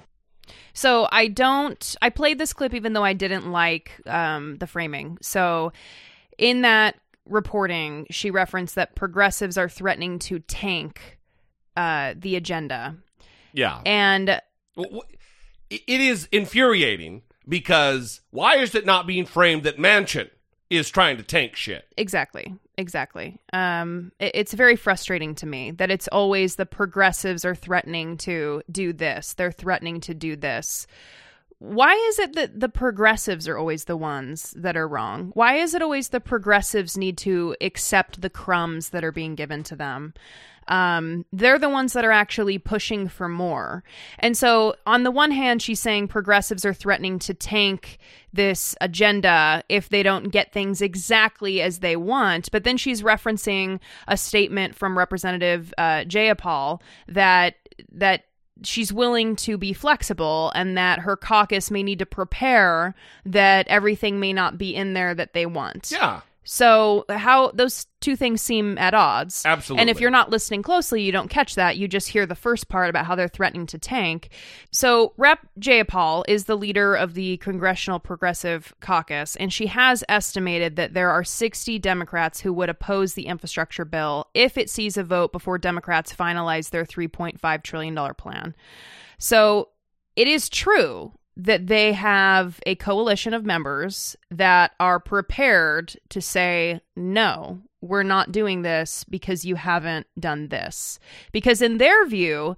[0.75, 1.97] So I don't.
[2.01, 5.19] I played this clip even though I didn't like um, the framing.
[5.21, 5.73] So
[6.39, 11.19] in that reporting, she referenced that progressives are threatening to tank
[11.77, 12.97] uh, the agenda.
[13.53, 14.41] Yeah, and
[15.71, 20.31] it is infuriating because why is it not being framed that Manchin
[20.73, 21.87] is trying to tank shit?
[21.97, 23.39] Exactly exactly.
[23.53, 28.63] Um, it, it's very frustrating to me that it's always the progressives are threatening to
[28.71, 29.35] do this.
[29.35, 30.87] They're threatening to do this.
[31.63, 35.31] Why is it that the progressives are always the ones that are wrong?
[35.35, 39.63] Why is it always the progressives need to accept the crumbs that are being given
[39.65, 40.15] to them?
[40.69, 43.83] um, they're the ones that are actually pushing for more.
[44.19, 47.99] And so, on the one hand, she's saying progressives are threatening to tank
[48.33, 52.51] this agenda if they don't get things exactly as they want.
[52.51, 57.57] But then she's referencing a statement from Representative uh, Jayapal that
[57.91, 58.25] that
[58.63, 64.21] she's willing to be flexible and that her caucus may need to prepare that everything
[64.21, 65.91] may not be in there that they want.
[65.91, 66.21] Yeah.
[66.45, 69.45] So how those two things seem at odds.
[69.47, 69.81] Absolutely.
[69.81, 71.77] And if you're not listening closely, you don't catch that.
[71.77, 74.31] You just hear the first part about how they're threatening to tank.
[74.73, 75.39] So Rep.
[75.61, 81.11] Jayapal is the leader of the Congressional Progressive Caucus, and she has estimated that there
[81.11, 85.59] are 60 Democrats who would oppose the infrastructure bill if it sees a vote before
[85.59, 88.55] Democrats finalize their $3.5 trillion plan.
[89.19, 89.69] So
[90.17, 96.81] it is true that they have a coalition of members that are prepared to say,
[96.95, 100.99] no, we're not doing this because you haven't done this.
[101.33, 102.57] Because in their view,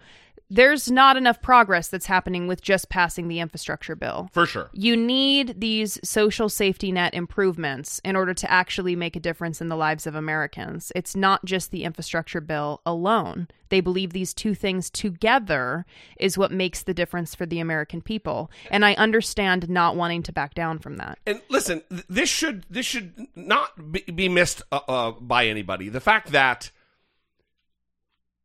[0.50, 4.28] there's not enough progress that's happening with just passing the infrastructure bill.
[4.32, 4.70] For sure.
[4.72, 9.68] You need these social safety net improvements in order to actually make a difference in
[9.68, 10.92] the lives of Americans.
[10.94, 13.48] It's not just the infrastructure bill alone.
[13.70, 15.86] They believe these two things together
[16.20, 18.50] is what makes the difference for the American people.
[18.70, 21.18] And I understand not wanting to back down from that.
[21.26, 25.88] And listen, this should this should not be, be missed uh, uh, by anybody.
[25.88, 26.70] The fact that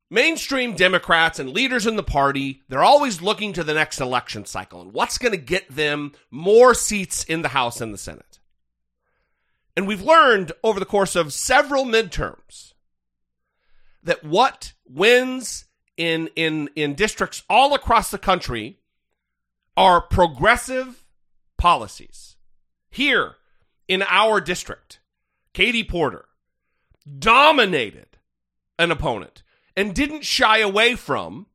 [0.10, 4.82] mainstream Democrats and leaders in the party, they're always looking to the next election cycle
[4.82, 8.40] and what's going to get them more seats in the House and the Senate.
[9.76, 12.74] And we've learned over the course of several midterms
[14.04, 18.80] that what wins in in in districts all across the country
[19.78, 21.06] are progressive
[21.58, 22.36] policies.
[22.90, 23.36] Here
[23.88, 25.00] in our district,
[25.54, 26.26] Katie Porter
[27.18, 28.18] dominated
[28.78, 29.44] an opponent
[29.80, 31.48] and didn't shy away from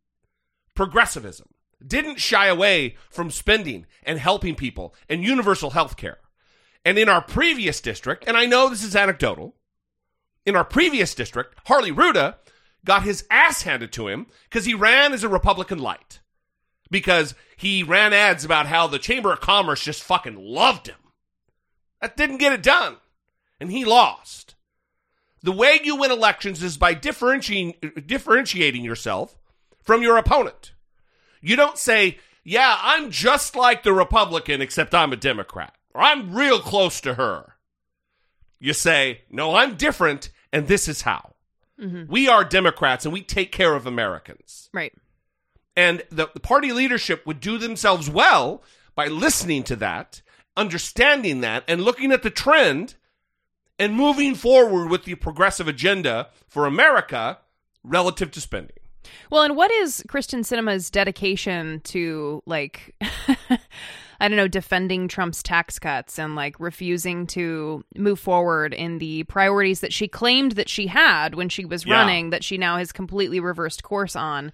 [0.73, 1.47] progressivism,
[1.87, 6.17] didn't shy away from spending and helping people and universal health care.
[6.87, 9.57] And in our previous district, and I know this is anecdotal,
[10.47, 12.37] in our previous district, Harley Ruda
[12.83, 16.21] got his ass handed to him because he ran as a Republican light.
[16.91, 20.97] Because he ran ads about how the Chamber of Commerce just fucking loved him.
[22.01, 22.97] That didn't get it done.
[23.61, 24.54] And he lost.
[25.45, 27.75] The way you win elections is by differentiating,
[28.07, 29.37] differentiating yourself
[29.83, 30.73] from your opponent.
[31.43, 36.35] You don't say, yeah, I'm just like the Republican, except I'm a Democrat, or I'm
[36.35, 37.57] real close to her.
[38.59, 41.35] You say, no, I'm different, and this is how.
[41.79, 42.11] Mm-hmm.
[42.11, 44.71] We are Democrats, and we take care of Americans.
[44.73, 44.95] Right.
[45.77, 48.63] And the, the party leadership would do themselves well
[48.95, 50.23] by listening to that,
[50.57, 52.95] understanding that, and looking at the trend
[53.79, 57.39] and moving forward with the progressive agenda for America
[57.83, 58.77] relative to spending.
[59.31, 62.95] Well, and what is Kyrsten Sinema's dedication to like
[64.21, 69.25] I don't know, defending Trump's tax cuts and like refusing to move forward in the
[69.25, 71.97] priorities that she claimed that she had when she was Yeah.
[71.99, 74.53] running that she now has completely reversed course on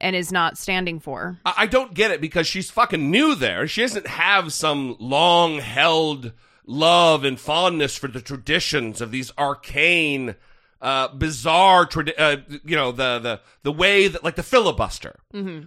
[0.00, 1.38] and is not standing for.
[1.44, 3.66] I I don't get it because she's fucking new there.
[3.66, 6.32] She doesn't have some long held
[6.70, 10.36] love and fondness for the traditions of these arcane,
[10.80, 15.18] uh, bizarre, tradi- uh, you know, the, the, the way that, like the filibuster.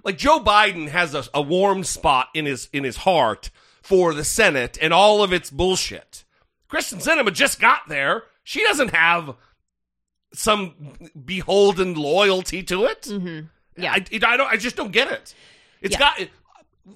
[0.04, 3.50] Like Joe Biden has a, a warm spot in his, in his heart
[3.82, 6.24] for the Senate and all of its bullshit.
[6.72, 8.24] Kyrsten Sinema just got there.
[8.44, 9.36] She doesn't have
[10.34, 10.94] some
[11.26, 13.08] beholden loyalty to it.
[13.78, 13.92] Yeah.
[13.94, 14.52] I, I don't.
[14.52, 15.36] I just don't get it.
[15.82, 16.00] It's Yeah.
[16.00, 16.28] got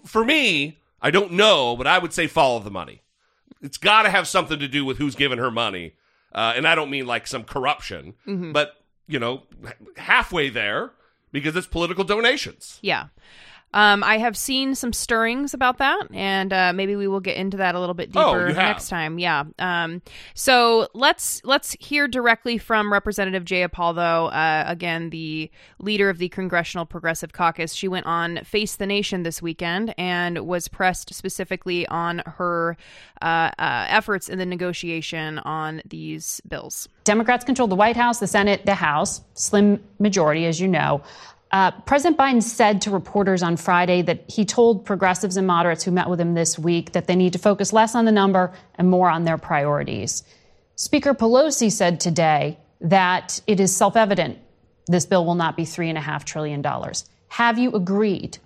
[0.06, 0.78] for me.
[1.02, 3.02] I don't know, but I would say follow the money.
[3.62, 5.94] It's got to have something to do with who's giving her money,
[6.34, 8.52] uh, and I don't mean like some corruption, Mm-hmm.
[8.52, 8.74] but
[9.08, 9.44] you know,
[9.96, 10.92] halfway there
[11.32, 12.78] because it's political donations.
[12.82, 13.08] Yeah.
[13.74, 17.58] Um, I have seen some stirrings about that, and uh, maybe we will get into
[17.58, 18.64] that a little bit Oh, deeper you have?
[18.64, 19.20] next time.
[19.20, 19.44] Yeah.
[19.60, 20.02] Um,
[20.34, 24.28] so let's let's hear directly from Representative Jayapal, though.
[24.28, 27.74] Uh, again, the leader of the Congressional Progressive Caucus.
[27.74, 32.78] She went on Face the Nation this weekend and was pressed specifically on her
[33.22, 36.88] uh, uh, efforts in the negotiation on these bills.
[37.04, 41.02] Democrats control the White House, the Senate, the House, slim majority, as you know.
[41.52, 45.92] Uh, President Biden said to reporters on Friday that he told progressives and moderates who
[45.92, 48.90] met with him this week that they need to focus less on the number and
[48.90, 50.24] more on their priorities.
[50.76, 54.40] Speaker Pelosi said today that it is self evident
[54.88, 56.64] this bill will not be $3.5 trillion.
[57.30, 58.38] Have you agreed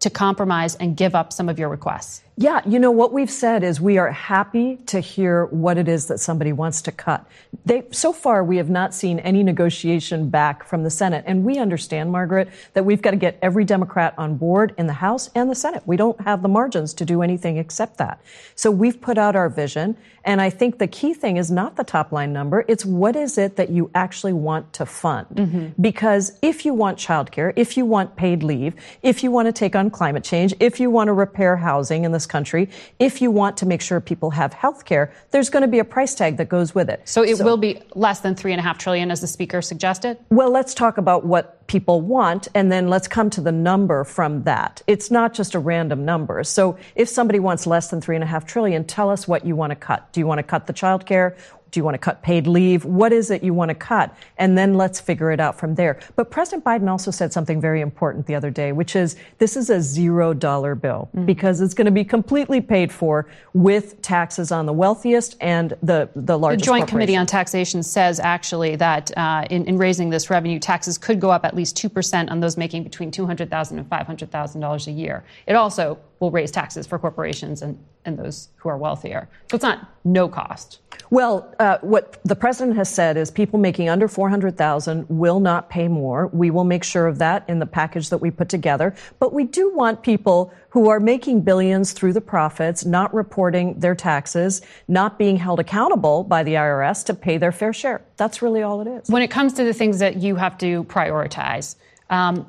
[0.00, 2.22] to compromise and give up some of your requests?
[2.40, 6.06] Yeah, you know what we've said is we are happy to hear what it is
[6.06, 7.26] that somebody wants to cut.
[7.66, 11.58] They so far we have not seen any negotiation back from the Senate, and we
[11.58, 15.50] understand, Margaret, that we've got to get every Democrat on board in the House and
[15.50, 15.82] the Senate.
[15.84, 18.20] We don't have the margins to do anything except that.
[18.54, 21.82] So we've put out our vision, and I think the key thing is not the
[21.82, 25.26] top line number; it's what is it that you actually want to fund.
[25.34, 25.82] Mm-hmm.
[25.82, 29.74] Because if you want childcare, if you want paid leave, if you want to take
[29.74, 33.56] on climate change, if you want to repair housing in this country, if you want
[33.58, 36.48] to make sure people have health care, there's going to be a price tag that
[36.48, 37.00] goes with it.
[37.04, 40.18] So it will be less than 3.5 trillion, as the Speaker suggested?
[40.30, 44.42] Well, let's talk about what people want and then let's come to the number from
[44.44, 44.82] that.
[44.86, 46.42] It's not just a random number.
[46.42, 49.54] So if somebody wants less than three and a half trillion, tell us what you
[49.54, 50.10] want to cut.
[50.12, 51.36] Do you want to cut the child care?
[51.70, 52.84] Do you want to cut paid leave?
[52.84, 54.14] What is it you want to cut?
[54.38, 55.98] And then let's figure it out from there.
[56.16, 59.70] But President Biden also said something very important the other day, which is this is
[59.70, 61.26] a zero dollar bill mm-hmm.
[61.26, 66.08] because it's going to be completely paid for with taxes on the wealthiest and the,
[66.14, 66.64] the largest.
[66.64, 70.98] The Joint Committee on Taxation says actually that uh, in, in raising this revenue, taxes
[70.98, 75.24] could go up at least 2% on those making between $200,000 and $500,000 a year.
[75.46, 79.28] It also will raise taxes for corporations and, and those who are wealthier.
[79.50, 80.80] So it's not no cost.
[81.10, 85.88] Well, uh, what the president has said is people making under 400,000 will not pay
[85.88, 86.26] more.
[86.28, 88.94] We will make sure of that in the package that we put together.
[89.18, 93.94] But we do want people who are making billions through the profits, not reporting their
[93.94, 98.02] taxes, not being held accountable by the IRS to pay their fair share.
[98.16, 99.08] That's really all it is.
[99.08, 101.76] When it comes to the things that you have to prioritize,
[102.10, 102.46] um,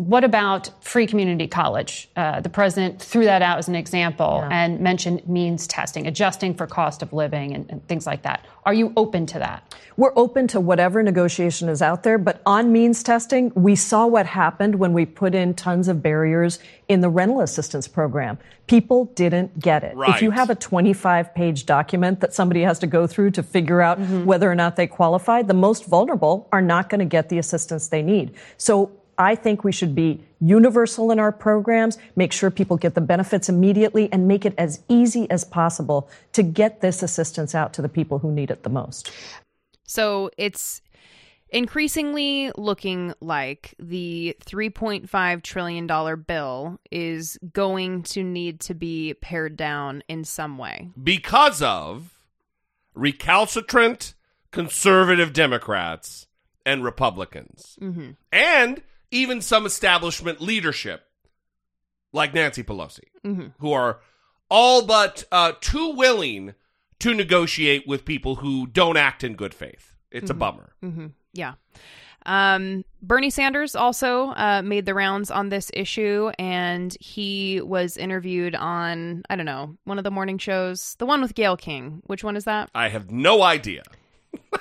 [0.00, 2.08] what about free community college?
[2.16, 4.64] Uh, the president threw that out as an example yeah.
[4.64, 8.46] and mentioned means testing, adjusting for cost of living and, and, things like that.
[8.64, 9.74] Are you open to that?
[9.96, 14.24] We're open to whatever negotiation is out there, but on means testing, we saw what
[14.24, 18.38] happened when we put in tons of barriers in the rental assistance program.
[18.68, 19.96] People didn't get it.
[19.96, 20.14] Right.
[20.14, 23.82] If you have a 25 page document that somebody has to go through to figure
[23.82, 24.24] out mm-hmm.
[24.24, 27.88] whether or not they qualify, the most vulnerable are not going to get the assistance
[27.88, 28.32] they need.
[28.56, 33.02] So I think we should be universal in our programs, make sure people get the
[33.02, 37.82] benefits immediately, and make it as easy as possible to get this assistance out to
[37.82, 39.12] the people who need it the most.
[39.84, 40.80] So it's
[41.50, 50.02] increasingly looking like the $3.5 trillion bill is going to need to be pared down
[50.08, 50.88] in some way.
[51.00, 52.16] Because of
[52.94, 54.14] recalcitrant
[54.50, 56.26] conservative Democrats
[56.64, 57.76] and Republicans.
[57.82, 58.10] Mm-hmm.
[58.32, 61.04] And even some establishment leadership,
[62.12, 63.48] like Nancy Pelosi, mm-hmm.
[63.58, 64.00] who are
[64.50, 66.54] all but uh, too willing
[66.98, 69.96] to negotiate with people who don't act in good faith.
[70.10, 70.30] It's mm-hmm.
[70.30, 70.72] a bummer.
[70.82, 71.06] Mm-hmm.
[71.32, 71.54] Yeah.
[72.26, 78.54] Um, Bernie Sanders also uh, made the rounds on this issue, and he was interviewed
[78.54, 82.02] on, I don't know, one of the morning shows, the one with Gayle King.
[82.06, 82.70] Which one is that?
[82.74, 83.82] I have no idea.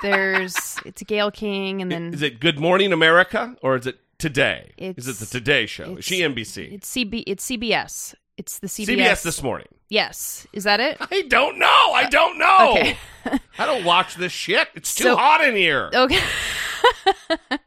[0.01, 2.13] There's, it's Gayle King, and then.
[2.13, 4.73] Is it Good Morning America, or is it Today.
[4.77, 5.95] It's, Is it the Today Show?
[5.95, 6.73] Is she NBC?
[6.73, 7.23] It's CB.
[7.25, 8.15] It's CBS.
[8.35, 8.97] It's the CBS.
[8.97, 9.67] CBS this morning.
[9.87, 10.45] Yes.
[10.51, 10.97] Is that it?
[10.99, 11.65] I don't know.
[11.65, 12.75] I don't know.
[12.77, 12.97] Okay.
[13.57, 14.67] I don't watch this shit.
[14.75, 15.89] It's too so, hot in here.
[15.93, 16.19] Okay.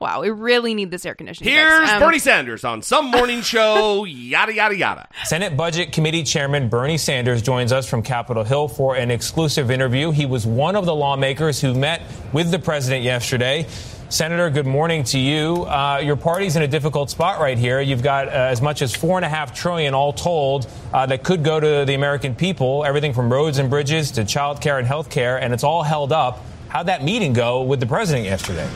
[0.00, 1.52] wow, we really need this air conditioning.
[1.52, 5.08] Here's um, Bernie Sanders on some morning show, yada, yada, yada.
[5.24, 10.12] Senate Budget Committee Chairman Bernie Sanders joins us from Capitol Hill for an exclusive interview.
[10.12, 12.02] He was one of the lawmakers who met
[12.32, 13.66] with the president yesterday.
[14.08, 15.64] Senator, good morning to you.
[15.64, 17.80] Uh, your party's in a difficult spot right here.
[17.80, 21.24] You've got uh, as much as four and a half trillion, all told, uh, that
[21.24, 22.84] could go to the American people.
[22.84, 26.12] Everything from roads and bridges to child care and health care, and it's all held
[26.12, 26.44] up.
[26.68, 28.68] How'd that meeting go with the president yesterday?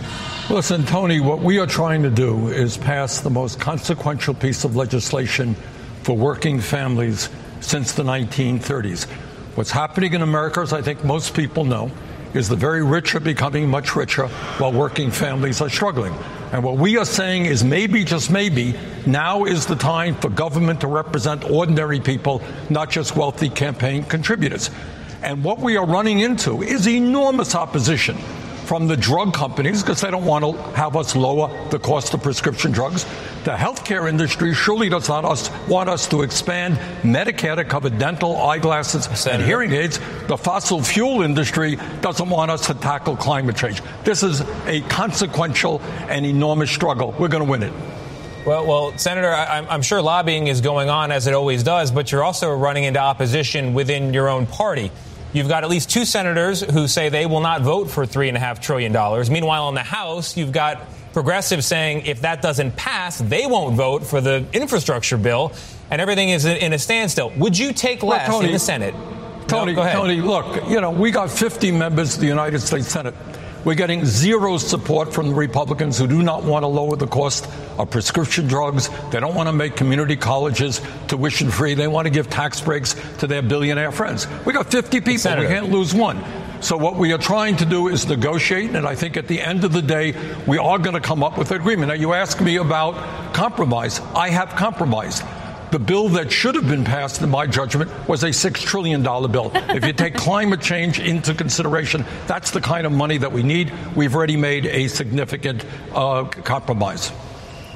[0.50, 4.74] Listen, Tony, what we are trying to do is pass the most consequential piece of
[4.74, 5.54] legislation
[6.02, 7.28] for working families
[7.60, 9.08] since the 1930s.
[9.54, 11.88] What's happening in America, as I think most people know,
[12.34, 14.28] is the very rich are becoming much richer
[14.58, 16.14] while working families are struggling.
[16.52, 18.74] And what we are saying is maybe, just maybe,
[19.06, 24.70] now is the time for government to represent ordinary people, not just wealthy campaign contributors.
[25.22, 28.16] And what we are running into is enormous opposition
[28.70, 32.22] from the drug companies because they don't want to have us lower the cost of
[32.22, 33.02] prescription drugs.
[33.42, 38.36] The healthcare industry surely does not us, want us to expand Medicare to cover dental,
[38.36, 39.30] eyeglasses, Senator.
[39.30, 39.98] and hearing aids.
[40.28, 43.82] The fossil fuel industry doesn't want us to tackle climate change.
[44.04, 47.12] This is a consequential and enormous struggle.
[47.18, 47.72] We're going to win it.
[48.46, 52.12] Well, well, Senator, I, I'm sure lobbying is going on as it always does, but
[52.12, 54.92] you're also running into opposition within your own party.
[55.32, 58.92] You've got at least two senators who say they will not vote for $3.5 trillion.
[59.32, 60.80] Meanwhile, in the House, you've got
[61.12, 65.52] progressives saying if that doesn't pass, they won't vote for the infrastructure bill,
[65.90, 67.30] and everything is in a standstill.
[67.36, 68.94] Would you take less well, Tony, in the Senate?
[69.46, 73.14] Tony, no, Tony, look, you know, we got 50 members of the United States Senate.
[73.64, 77.46] We're getting zero support from the Republicans who do not want to lower the cost
[77.78, 78.88] of prescription drugs.
[79.10, 81.74] They don't want to make community colleges tuition free.
[81.74, 84.26] They want to give tax breaks to their billionaire friends.
[84.46, 85.18] We got 50 people.
[85.18, 85.42] Senator.
[85.42, 86.24] We can't lose one.
[86.62, 89.64] So what we are trying to do is negotiate, and I think at the end
[89.64, 90.14] of the day,
[90.46, 91.88] we are going to come up with an agreement.
[91.88, 94.00] Now, you ask me about compromise.
[94.14, 95.22] I have compromised.
[95.70, 99.52] The bill that should have been passed, in my judgment, was a $6 trillion bill.
[99.54, 103.72] if you take climate change into consideration, that's the kind of money that we need.
[103.94, 105.64] We've already made a significant
[105.94, 107.12] uh, compromise.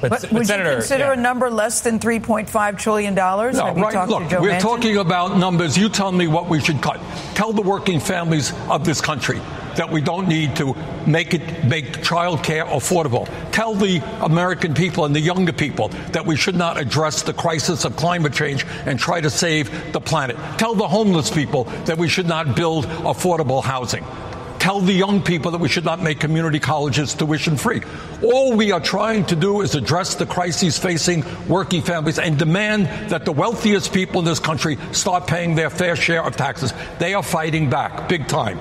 [0.01, 1.13] But, But, but would Senator, you consider yeah.
[1.13, 3.15] a number less than $3.5 trillion?
[3.15, 3.93] No, Have right.
[3.93, 4.59] talked Look, to Joe we're Manchin?
[4.61, 5.77] talking about numbers.
[5.77, 6.99] You tell me what we should cut.
[7.33, 9.39] Tell the working families of this country
[9.75, 13.27] that we don't need to make it make child care affordable.
[13.51, 17.85] Tell the American people and the younger people that we should not address the crisis
[17.85, 20.37] of climate change and try to save the planet.
[20.57, 24.05] Tell the homeless people that we should not build affordable housing
[24.65, 27.83] tell the young people that we should not make community colleges tuition free.
[28.23, 32.87] All we are trying to do is address the crises facing working families and demand
[33.11, 36.73] that the wealthiest people in this country start paying their fair share of taxes.
[36.97, 38.57] They are fighting back big time.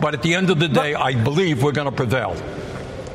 [0.00, 2.36] But at the end of the day, I believe we're going to prevail.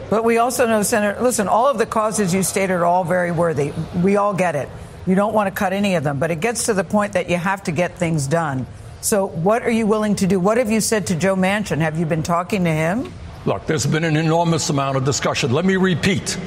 [0.10, 3.32] But we also know, Senator, listen, all of the causes you stated are all very
[3.32, 3.74] worthy.
[4.02, 4.70] We all get it.
[5.08, 7.30] You don't want to cut any of them, but it gets to the point that
[7.30, 8.68] you have to get things done.
[9.02, 10.40] So, what are you willing to do?
[10.40, 11.80] What have you said to Joe Manchin?
[11.80, 13.12] Have you been talking to him?
[13.46, 15.52] Look, there's been an enormous amount of discussion.
[15.52, 16.38] Let me repeat.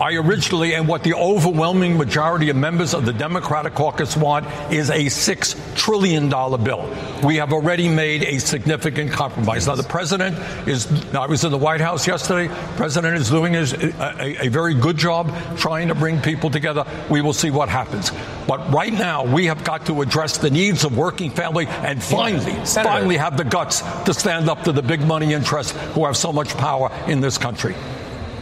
[0.00, 4.90] I originally, and what the overwhelming majority of members of the Democratic caucus want, is
[4.90, 6.92] a $6 trillion bill.
[7.22, 9.68] We have already made a significant compromise.
[9.68, 10.36] Now, the president
[10.68, 12.48] is, I was in the White House yesterday.
[12.48, 16.84] The president is doing his, a, a, very good job trying to bring people together.
[17.08, 18.10] We will see what happens.
[18.48, 22.52] But right now, we have got to address the needs of working family and finally,
[22.64, 22.94] Senator.
[22.94, 26.32] finally have the guts to stand up to the big money interests who have so
[26.32, 27.74] much power in this country.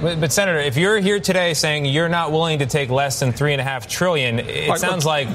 [0.03, 3.33] But, but Senator, if you're here today saying you're not willing to take less than
[3.33, 5.29] three and a half trillion, it Right, sounds like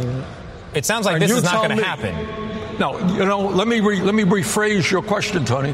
[0.74, 2.78] it sounds like this is not going to happen.
[2.78, 5.74] No, you know, let me re, let me rephrase your question, Tony.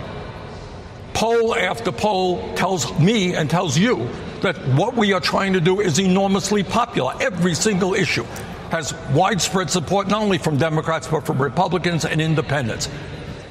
[1.15, 4.07] Poll after poll tells me and tells you
[4.41, 7.13] that what we are trying to do is enormously popular.
[7.19, 8.23] Every single issue
[8.69, 12.89] has widespread support, not only from Democrats but from Republicans and independents.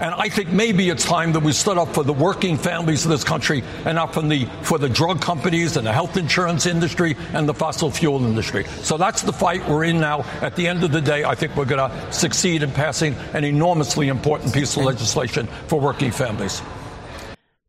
[0.02, 3.12] And I think maybe it's time that we stood up for the working families of
[3.12, 7.14] this country and not from the for the drug companies and the health insurance industry
[7.32, 8.64] and the fossil fuel industry.
[8.82, 10.22] So that's the fight we're in now.
[10.40, 13.44] At the end of the day, I think we're going to succeed in passing an
[13.44, 16.60] enormously important piece of legislation for working families.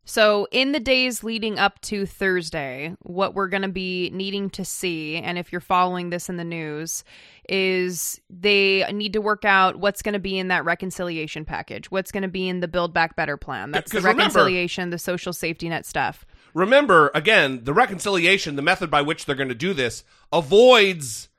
[0.06, 4.66] So, in the days leading up to Thursday, what we're going to be needing to
[4.66, 7.04] see, and if you're following this in the news,
[7.50, 12.12] is they need to work out what's going to be in that reconciliation package, what's
[12.12, 13.72] going to be in the Build Back Better plan.
[13.72, 16.26] That's the 'cause remember- reconciliation, the social safety net stuff.
[16.54, 21.30] Remember, again, the reconciliation, the method by which they're going to do this, avoids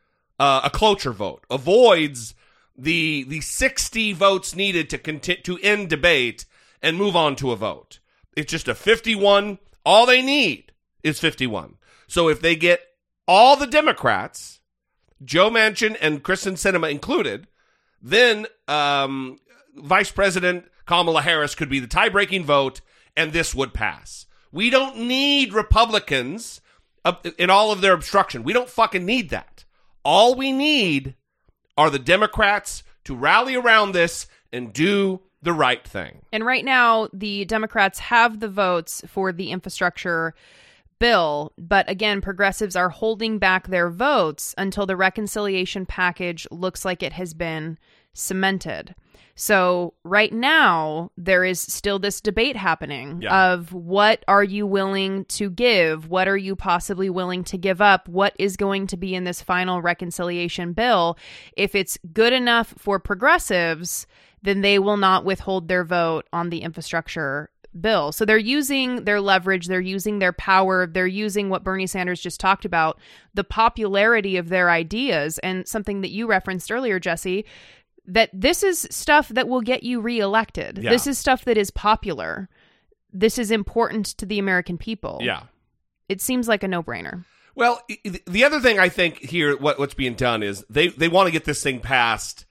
[0.40, 2.34] uh, a cloture vote, avoids
[2.76, 6.44] the the sixty votes needed to conti- to end debate
[6.82, 8.00] and move on to a vote.
[8.36, 9.58] It's just a fifty-one.
[9.86, 10.72] All they need
[11.04, 11.76] is fifty-one.
[12.08, 12.80] So if they get
[13.28, 14.53] all the Democrats,
[15.22, 17.46] Joe Manchin and Kyrsten Sinema included,
[18.00, 19.38] then um,
[19.76, 22.80] Vice President Kamala Harris could be the tie-breaking vote,
[23.16, 24.26] and this would pass.
[24.52, 26.60] We don't need Republicans
[27.38, 28.44] in all of their obstruction.
[28.44, 29.64] We don't fucking need that.
[30.04, 31.16] All we need
[31.76, 36.22] are the Democrats to rally around this and do the right thing.
[36.32, 40.34] And right now, the Democrats have the votes for the infrastructure
[40.98, 47.02] bill, but again, progressives are holding back their votes until the reconciliation package looks like
[47.02, 47.78] it has been
[48.12, 48.94] cemented.
[49.36, 53.52] So, right now, there is still this debate happening Yeah.
[53.52, 56.08] of what are you willing to give?
[56.08, 58.08] What are you possibly willing to give up?
[58.08, 61.18] What is going to be in this final reconciliation bill?
[61.56, 64.06] If it's good enough for progressives,
[64.42, 67.50] then they will not withhold their vote on the infrastructure
[67.80, 68.12] bill.
[68.12, 72.40] So they're using their leverage, they're using their power, they're using what Bernie Sanders just
[72.40, 72.98] talked about,
[73.34, 77.44] the popularity of their ideas, and something that you referenced earlier, Jesse,
[78.06, 80.78] that this is stuff that will get you reelected.
[80.78, 80.90] Yeah.
[80.90, 82.48] This is stuff that is popular.
[83.12, 85.20] This is important to the American people.
[85.22, 85.44] Yeah.
[86.08, 87.24] It seems like a no brainer.
[87.54, 87.80] Well,
[88.26, 91.32] the other thing I think here, what, what's being done is they, they want to
[91.32, 92.46] get this thing passed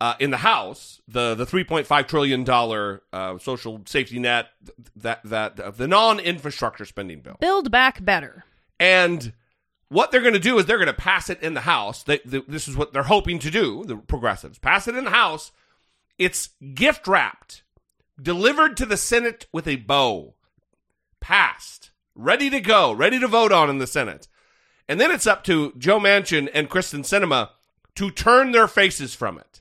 [0.00, 4.48] uh, in the House, the the three point five trillion dollar uh, social safety net,
[4.96, 8.44] that that uh, the non infrastructure spending bill, Build back better.
[8.78, 9.32] and
[9.88, 12.02] what they're going to do is they're going to pass it in the House.
[12.02, 13.84] They, the, this is what they're hoping to do.
[13.84, 15.52] The progressives pass it in the House.
[16.18, 17.62] It's gift wrapped,
[18.20, 20.34] delivered to the Senate with a bow,
[21.20, 24.26] passed, ready to go, ready to vote on in the Senate.
[24.88, 27.50] And then it's up to Joe Manchin and Kyrsten Sinema
[27.94, 29.60] to turn their faces from it,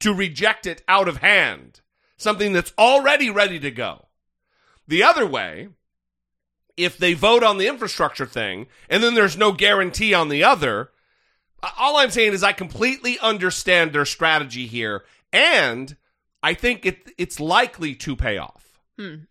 [0.00, 1.80] to reject it out of hand,
[2.16, 4.06] something that's already ready to go.
[4.88, 5.68] The other way,
[6.76, 10.90] if they vote on the infrastructure thing and then there's no guarantee on the other,
[11.78, 15.96] all I'm saying is I completely understand their strategy here, and
[16.42, 18.80] I think it it's likely to pay off.
[18.98, 19.24] Hmm.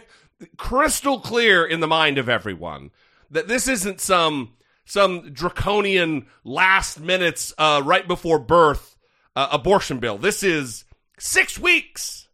[0.58, 2.91] crystal clear in the mind of everyone
[3.30, 4.54] that this isn't some
[4.86, 8.98] some draconian last minutes uh, right before birth
[9.36, 10.18] uh, abortion bill.
[10.18, 10.86] This is
[11.18, 12.28] six weeks.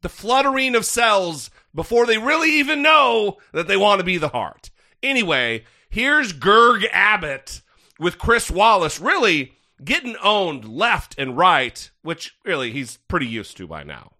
[0.00, 4.28] The fluttering of cells before they really even know that they want to be the
[4.28, 4.70] heart.
[5.02, 7.62] Anyway, here's Gerg Abbott
[7.98, 9.52] with Chris Wallace really
[9.82, 14.12] getting owned left and right, which really he's pretty used to by now.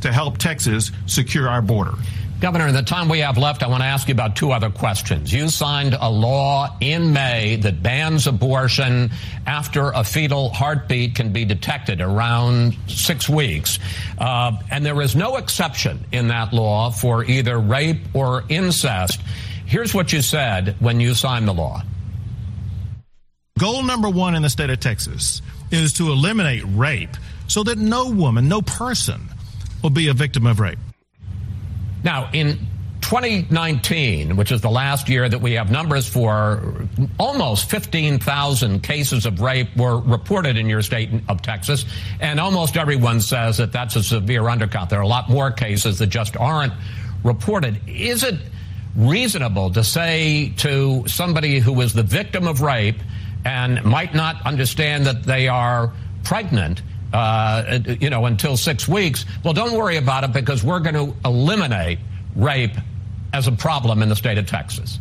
[0.00, 1.94] to help Texas secure our border.
[2.42, 4.68] Governor, in the time we have left, I want to ask you about two other
[4.68, 5.32] questions.
[5.32, 9.12] You signed a law in May that bans abortion
[9.46, 13.78] after a fetal heartbeat can be detected around six weeks.
[14.18, 19.20] Uh, and there is no exception in that law for either rape or incest.
[19.64, 21.82] Here's what you said when you signed the law.
[23.56, 27.16] Goal number one in the state of Texas is to eliminate rape
[27.46, 29.28] so that no woman, no person
[29.80, 30.80] will be a victim of rape.
[32.04, 32.58] Now, in
[33.02, 36.86] 2019, which is the last year that we have numbers for,
[37.18, 41.84] almost 15,000 cases of rape were reported in your state of Texas,
[42.20, 44.88] and almost everyone says that that's a severe undercount.
[44.88, 46.72] There are a lot more cases that just aren't
[47.22, 47.80] reported.
[47.86, 48.36] Is it
[48.96, 53.00] reasonable to say to somebody who is the victim of rape
[53.44, 55.92] and might not understand that they are
[56.24, 56.82] pregnant?
[57.12, 59.26] Uh, you know, until six weeks.
[59.44, 61.98] Well, don't worry about it because we're going to eliminate
[62.34, 62.72] rape
[63.34, 64.98] as a problem in the state of Texas.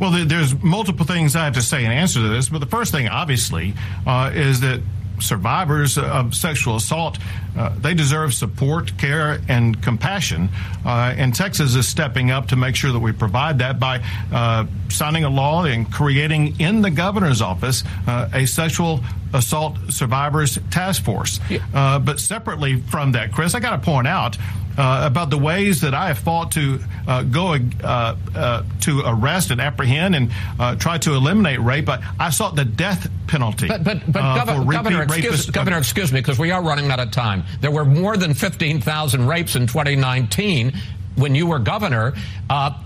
[0.00, 2.92] Well, there's multiple things I have to say in answer to this, but the first
[2.92, 3.74] thing, obviously,
[4.06, 4.80] uh, is that
[5.20, 7.18] survivors of sexual assault
[7.56, 10.48] uh, they deserve support, care, and compassion.
[10.84, 14.66] Uh, and Texas is stepping up to make sure that we provide that by uh,
[14.88, 19.00] signing a law and creating in the governor's office uh, a sexual
[19.34, 21.40] assault survivors task force.
[21.72, 24.36] Uh, but separately from that, Chris, I got to point out
[24.76, 29.50] uh, about the ways that I have fought to uh, go uh, uh, to arrest
[29.50, 31.88] and apprehend and uh, try to eliminate rape.
[31.88, 33.68] I, I sought the death penalty.
[33.68, 35.50] But but but uh, Governor, excuse.
[35.50, 37.41] Governor, excuse me, because we are running out of time.
[37.60, 40.72] There were more than fifteen thousand rapes in 2019
[41.16, 42.14] when you were governor.
[42.48, 42.78] Uh,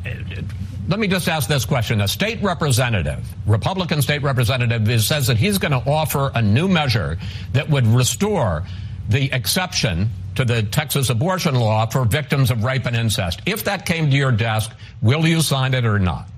[0.88, 5.36] let me just ask this question: A state representative, Republican state representative, is, says that
[5.36, 7.18] he's going to offer a new measure
[7.52, 8.64] that would restore
[9.08, 13.40] the exception to the Texas abortion law for victims of rape and incest.
[13.46, 16.28] If that came to your desk, will you sign it or not?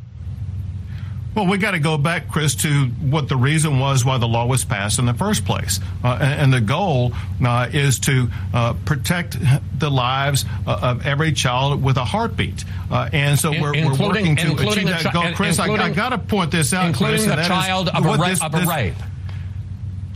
[1.39, 4.47] Well, we got to go back, Chris, to what the reason was why the law
[4.47, 5.79] was passed in the first place.
[6.03, 7.13] Uh, and, and the goal
[7.45, 9.37] uh, is to uh, protect
[9.79, 12.65] the lives uh, of every child with a heartbeat.
[12.91, 15.33] Uh, and so we're, we're working to achieve that goal.
[15.37, 17.89] Chris, I, I got to point this out, including Chris, the and that is child
[17.89, 18.95] of a ra- this- of a this- rape.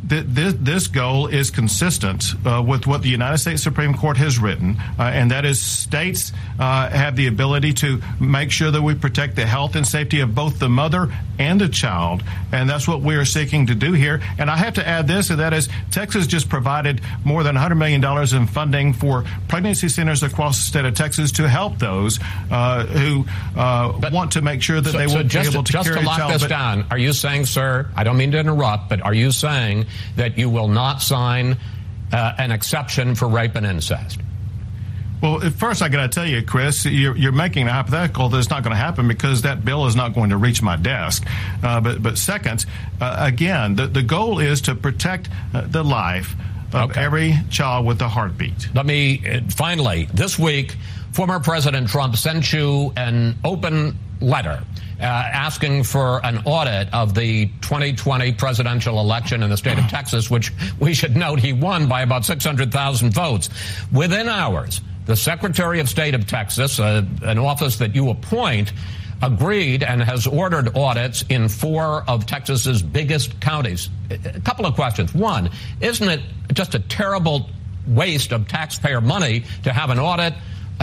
[0.08, 4.38] Th- this, this goal is consistent uh, with what the United States Supreme Court has
[4.38, 8.94] written, uh, and that is states uh, have the ability to make sure that we
[8.94, 12.22] protect the health and safety of both the mother and the child,
[12.52, 14.20] and that's what we are seeking to do here.
[14.38, 17.76] And I have to add this, and that is Texas just provided more than $100
[17.76, 18.02] million
[18.36, 22.18] in funding for pregnancy centers across the state of Texas to help those
[22.50, 23.24] uh, who
[23.56, 25.88] uh, want to make sure that So- they so will just be able to just
[25.88, 26.32] carry to a lock child.
[26.34, 27.88] this but- down, are you saying, sir?
[27.96, 29.86] I don't mean to interrupt, but are you saying
[30.16, 31.56] that you will not sign
[32.12, 34.20] uh, an exception for rape and incest?
[35.22, 38.38] Well, at first, I got to tell you, Chris, you're, you're making a hypothetical that
[38.38, 41.24] it's not going to happen because that bill is not going to reach my desk.
[41.62, 42.66] Uh, but, but second,
[43.00, 46.34] uh, again, the, the goal is to protect uh, the life
[46.74, 48.74] of every child with a heartbeat.
[48.74, 50.76] Let me uh, finally, this week,
[51.12, 54.64] former President Trump sent you an open letter.
[55.02, 60.30] Uh, asking for an audit of the 2020 presidential election in the state of Texas,
[60.30, 63.48] which we should note he won by about 600,000 votes.
[63.90, 68.72] Within hours, the Secretary of State of Texas, uh, an office that you appoint,
[69.22, 73.90] agreed and has ordered audits in four of Texas's biggest counties.
[74.10, 75.12] A couple of questions.
[75.12, 75.50] One,
[75.80, 76.20] isn't it
[76.52, 77.50] just a terrible
[77.88, 80.34] waste of taxpayer money to have an audit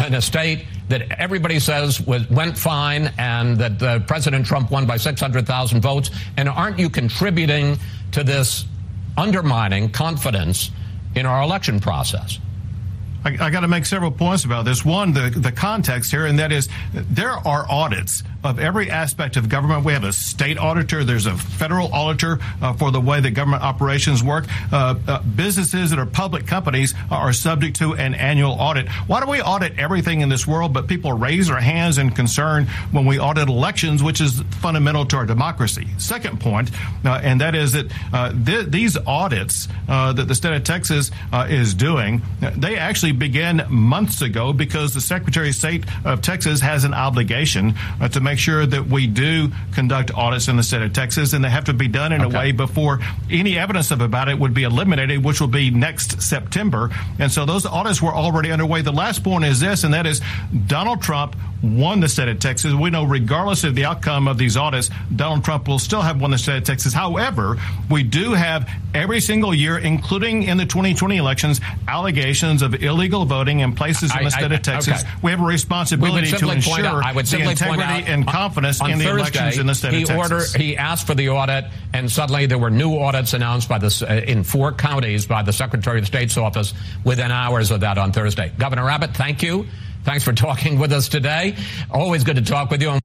[0.05, 4.85] in a state that everybody says was, went fine and that uh, President Trump won
[4.85, 6.09] by 600,000 votes?
[6.37, 7.77] And aren't you contributing
[8.11, 8.65] to this
[9.17, 10.71] undermining confidence
[11.15, 12.39] in our election process?
[13.25, 14.85] I, I got to make several points about this.
[14.85, 19.49] One, the, the context here, and that is there are audits of every aspect of
[19.49, 19.83] government.
[19.83, 23.63] We have a state auditor, there's a federal auditor uh, for the way that government
[23.63, 24.45] operations work.
[24.71, 28.87] Uh, uh, businesses that are public companies are subject to an annual audit.
[29.07, 32.67] Why do we audit everything in this world, but people raise their hands in concern
[32.91, 35.87] when we audit elections, which is fundamental to our democracy?
[35.97, 36.71] Second point,
[37.03, 41.11] uh, and that is that uh, th- these audits uh, that the state of Texas
[41.33, 42.21] is doing,
[42.55, 47.73] they actually began months ago because the Secretary of State of Texas has an obligation
[48.11, 51.49] to make sure that we do conduct audits in the state of Texas, and they
[51.49, 52.99] have to be done in a way before
[53.30, 56.89] any evidence of about it would be eliminated, which will be next September.
[57.17, 58.82] And so those audits were already underway.
[58.82, 60.21] The last point is this, and that is
[60.67, 62.74] Donald Trump won the state of Texas.
[62.74, 66.32] We know, regardless of the outcome of these audits, Donald Trump will still have won
[66.32, 66.93] the state of Texas.
[66.93, 67.57] However,
[67.89, 73.60] we do have every single year, including in the 2020 elections, allegations of illegal voting
[73.60, 75.01] in places in I- the state I- of Texas.
[75.01, 75.10] okay.
[75.22, 78.91] We have a responsibility to ensure out- I would the integrity out and confidence on
[78.91, 80.32] in the Thursday, elections in the state he of Texas.
[80.55, 84.05] Order, he asked for the audit, and suddenly there were new audits announced by the
[84.10, 88.12] uh, in four counties by the Secretary of State's office within hours of that on
[88.12, 88.51] Thursday.
[88.57, 89.68] Governor Abbott, thank you.
[90.03, 91.55] Thanks for talking with us today.
[91.91, 92.99] Always good to talk with you.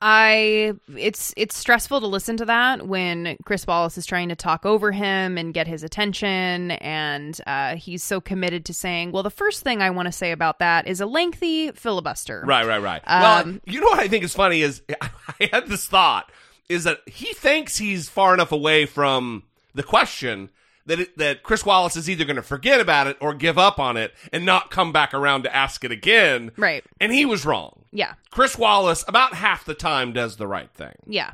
[0.00, 4.64] I it's it's stressful to listen to that when Chris Wallace is trying to talk
[4.64, 9.30] over him and get his attention, and uh, he's so committed to saying, "Well, the
[9.30, 13.02] first thing I want to say about that is a lengthy filibuster." Right, right, right.
[13.06, 16.32] Um, well, you know what I think is funny is I had this thought
[16.68, 19.42] is that he thinks he's far enough away from
[19.74, 20.48] the question
[20.86, 23.78] that it, that Chris Wallace is either going to forget about it or give up
[23.78, 26.52] on it and not come back around to ask it again.
[26.56, 26.84] Right.
[27.00, 27.84] And he was wrong.
[27.92, 28.14] Yeah.
[28.30, 30.94] Chris Wallace about half the time does the right thing.
[31.06, 31.32] Yeah.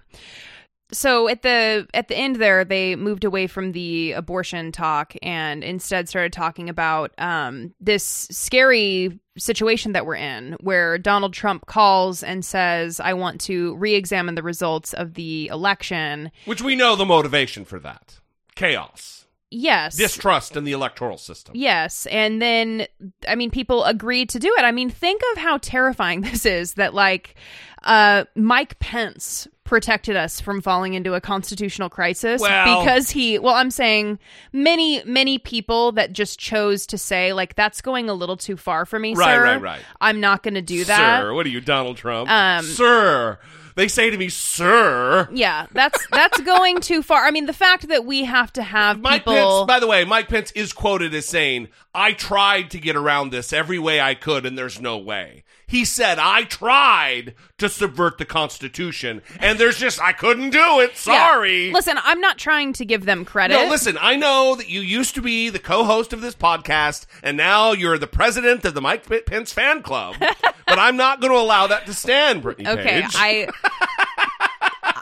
[0.93, 5.63] So at the at the end there, they moved away from the abortion talk and
[5.63, 12.23] instead started talking about um, this scary situation that we're in, where Donald Trump calls
[12.23, 17.07] and says, "I want to re-examine the results of the election." Which we know the
[17.07, 18.19] motivation for that.
[18.57, 19.20] Chaos.
[19.51, 19.97] Yes.
[19.97, 21.55] Distrust in the electoral system.
[21.57, 22.07] Yes.
[22.07, 22.87] And then,
[23.27, 24.63] I mean, people agreed to do it.
[24.65, 27.35] I mean, think of how terrifying this is that, like,
[27.83, 33.55] uh, Mike Pence protected us from falling into a constitutional crisis Well- because he, well,
[33.55, 34.19] I'm saying
[34.53, 38.85] many, many people that just chose to say, like, that's going a little too far
[38.85, 39.43] for me, Right, sir.
[39.45, 39.81] right, right.
[40.01, 41.21] I'm not going to do that.
[41.23, 42.29] Sir, what are you, Donald Trump?
[42.31, 43.39] Um, Sir.
[43.81, 45.27] They say to me, Sir.
[45.33, 47.25] Yeah, that's that's going too far.
[47.25, 49.61] I mean, the fact that we have to have Mike people.
[49.61, 53.31] Pence, by the way, Mike Pence is quoted as saying, I tried to get around
[53.31, 55.45] this every way I could, and there's no way.
[55.71, 60.91] He said, I tried to subvert the Constitution, and there's just, I couldn't do it.
[60.91, 60.97] Yeah.
[60.97, 61.71] Sorry.
[61.73, 63.55] Listen, I'm not trying to give them credit.
[63.55, 67.07] No, listen, I know that you used to be the co host of this podcast,
[67.23, 70.17] and now you're the president of the Mike Pence fan club.
[70.19, 73.13] but I'm not going to allow that to stand, Brittany Okay, Page.
[73.15, 73.49] I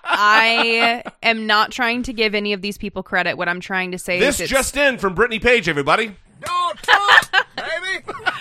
[0.05, 3.39] I am not trying to give any of these people credit.
[3.39, 6.15] What I'm trying to say this is it's, just in from Brittany Page, everybody.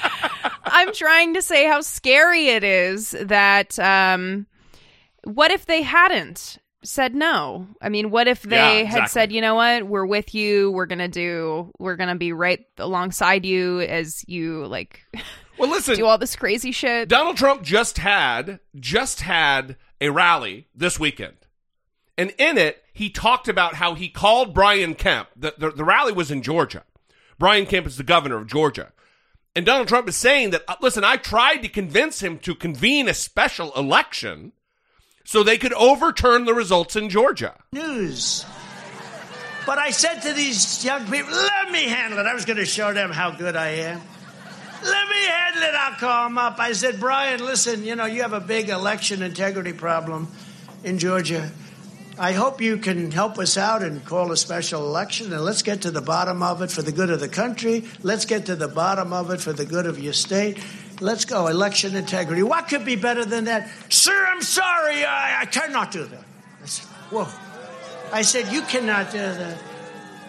[0.71, 4.47] I'm trying to say how scary it is that um
[5.23, 7.67] what if they hadn't said no?
[7.81, 10.85] I mean, what if they Yeah, had said, you know what, we're with you, we're
[10.85, 15.01] gonna do, we're gonna be right alongside you as you like,
[15.57, 17.09] well, listen, do all this crazy shit.
[17.09, 21.33] Donald Trump just had just had a rally this weekend.
[22.17, 25.29] And in it, he talked about how he called Brian Kemp.
[25.35, 26.83] The, the, the rally was in Georgia.
[27.37, 28.91] Brian Kemp is the governor of Georgia.
[29.57, 33.09] And Donald Trump is saying that, uh, listen, I tried to convince him to convene
[33.09, 34.51] a special election
[35.25, 37.55] so they could overturn the results in Georgia.
[37.71, 38.45] news.
[39.65, 42.27] But I said to these young people, let me handle it.
[42.27, 43.99] I was going to show them how good I am.
[44.83, 45.73] Let me handle it.
[45.73, 46.59] I'll call them up.
[46.59, 50.27] I said, Brian, listen, you know, you have a big election integrity problem
[50.83, 51.51] in Georgia.
[52.19, 55.81] I hope you can help us out and call a special election and let's get
[55.83, 57.85] to the bottom of it for the good of the country.
[58.01, 60.57] Let's get to the bottom of it for the good of your state.
[60.99, 61.45] Let's go.
[61.45, 62.41] Election integrity.
[62.41, 63.69] What could be better than that?
[63.89, 65.05] Sir, I'm sorry.
[65.05, 66.23] I, I cannot do that.
[66.63, 67.27] I said, Whoa.
[68.11, 69.61] I said, You cannot do that.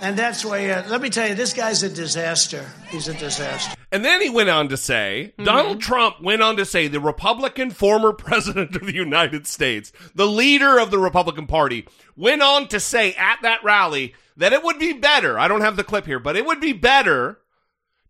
[0.00, 2.64] And that's why, uh, let me tell you, this guy's a disaster.
[2.88, 3.76] He's a disaster.
[3.90, 5.44] And then he went on to say, Mm-hmm.
[5.44, 10.26] Donald Trump went on to say, the Republican former president of the United States, the
[10.26, 11.86] leader of the Republican Party,
[12.16, 15.38] went on to say at that rally that it would be better.
[15.38, 17.38] I don't have the clip here, but it would be better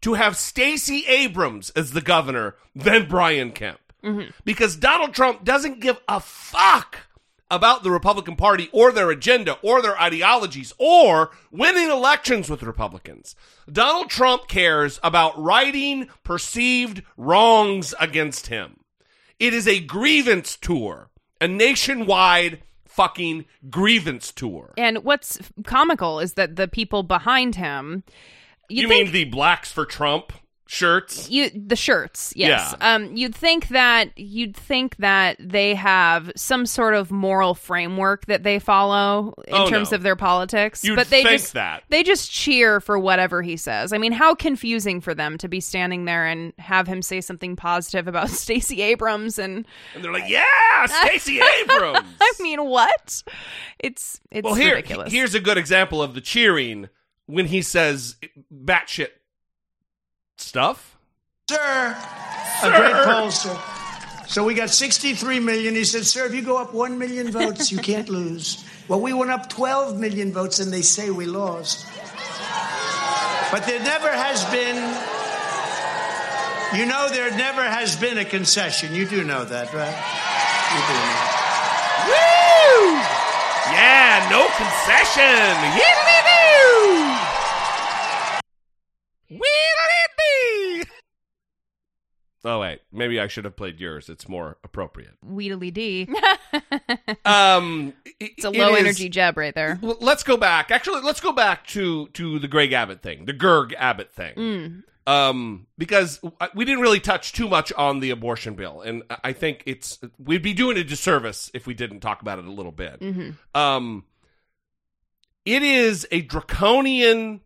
[0.02, 3.80] to have Stacey Abrams as the governor than Brian Kemp.
[4.04, 4.30] Mm-hmm.
[4.44, 6.98] Because Donald Trump doesn't give a fuck
[7.50, 13.34] about the Republican Party or their agenda or their ideologies or winning elections with Republicans.
[13.70, 18.80] Donald Trump cares about righting perceived wrongs against him.
[19.38, 24.74] It is a grievance tour, a nationwide fucking grievance tour.
[24.76, 28.02] And what's comical is that the people behind him,
[28.68, 30.32] You, you, think, mean the Blacks for Trump
[30.70, 31.30] shirts?
[31.30, 32.74] you the shirts, yes.
[32.78, 32.94] Yeah.
[32.94, 38.42] Um, you'd think that you'd think that they have some sort of moral framework that
[38.42, 39.96] they follow in Oh, terms no.
[39.96, 41.84] of their politics, You'd but they just that.
[41.88, 43.92] they just cheer for whatever he says.
[43.94, 47.56] I mean, how confusing for them to be standing there and have him say something
[47.56, 50.44] positive about Stacey Abrams and And they're like, yeah,
[50.86, 52.06] Stacey Abrams.
[52.20, 53.22] I mean, what?
[53.78, 55.10] It's it's well, here, ridiculous.
[55.12, 56.90] here's a good example of the cheering
[57.26, 58.16] when he says
[58.54, 59.08] batshit
[60.40, 60.96] stuff.
[61.50, 61.96] Sir,
[62.60, 62.72] Sir.
[62.74, 63.58] a great poll, sir.
[64.28, 65.74] So we got 63 million.
[65.74, 68.62] He said, Sir, if you go up 1 million votes, you can't lose.
[68.86, 71.86] Well, we went up 12 million votes and they say we lost.
[73.50, 74.76] But there never has been,
[76.78, 78.94] you know, there never has been a concession.
[78.94, 79.96] You do know that, right?
[80.68, 81.24] You do know.
[82.12, 83.00] Woo!
[83.72, 85.48] Yeah, no concession.
[89.30, 89.38] Yiddly-doo!
[89.40, 90.84] Wheedly-dee!
[92.44, 94.08] Oh wait, maybe I should have played yours.
[94.08, 95.14] It's more appropriate.
[95.22, 96.08] Wheedly D.
[97.24, 99.78] Um, it's a low energy jab right there.
[99.82, 100.70] Let's go back.
[100.70, 104.34] Actually, let's go back to to the Greg Abbott thing, the Gerg Abbott thing.
[104.34, 104.82] Mm.
[105.06, 106.20] Um, because
[106.54, 110.42] we didn't really touch too much on the abortion bill, and I think it's we'd
[110.42, 113.00] be doing a disservice if we didn't talk about it a little bit.
[113.00, 113.34] Mhm.
[113.54, 114.04] Um,
[115.44, 117.40] it is a draconian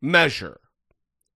[0.00, 0.60] measure,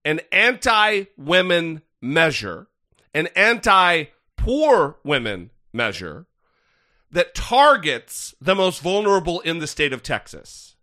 [0.05, 2.67] an anti-women measure,
[3.13, 6.25] an anti-poor women measure
[7.11, 10.75] that targets the most vulnerable in the state of Texas.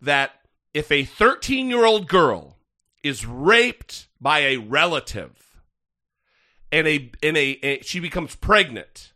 [0.00, 0.32] That
[0.74, 2.58] if a 13 year old girl
[3.02, 5.62] is raped by a relative
[6.72, 9.12] and a, and a, a- she becomes pregnant,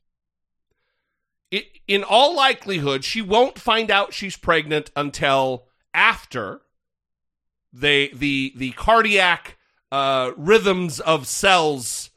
[1.50, 6.60] it, in all likelihood, she won't find out she's pregnant until after
[7.72, 9.56] they, the, the cardiac
[9.92, 12.10] uh, rhythms of cells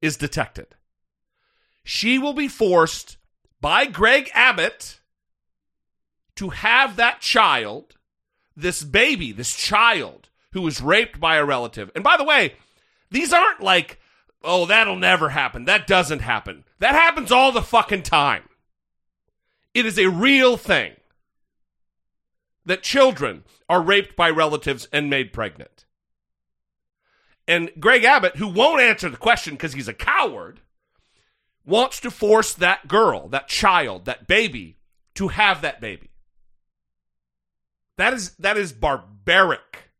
[0.00, 0.68] is detected.
[1.82, 3.18] She will be forced
[3.60, 5.00] by Greg Abbott
[6.36, 7.96] to have that child,
[8.56, 11.90] this baby, this child who was raped by a relative.
[11.94, 12.54] And by the way,
[13.10, 14.00] these aren't like,
[14.42, 15.64] oh, that'll never happen.
[15.64, 16.64] That doesn't happen.
[16.78, 18.44] That happens all the fucking time.
[19.72, 20.92] It is a real thing
[22.66, 25.84] that children are raped by relatives and made pregnant.
[27.46, 30.60] And Greg Abbott, who won't answer the question because he's a coward,
[31.66, 34.78] wants to force that girl, that child, that baby
[35.14, 36.10] to have that baby.
[37.96, 39.90] That is that is barbaric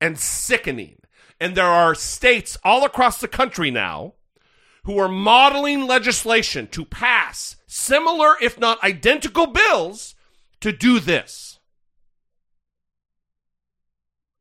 [0.00, 0.98] and sickening.
[1.40, 4.14] And there are states all across the country now
[4.84, 10.14] who are modeling legislation to pass similar if not identical bills
[10.60, 11.51] to do this.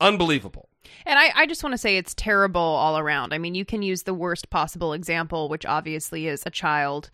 [0.02, 0.68] Unbelievable.
[1.06, 3.34] And I, I just want to say it's terrible all around.
[3.34, 7.10] I mean, you can use the worst possible example, which obviously is a child.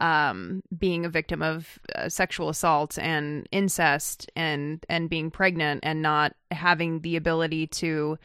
[0.00, 6.00] um, being a victim of uh, sexual assault and incest and and being pregnant and
[6.00, 8.18] not having the ability to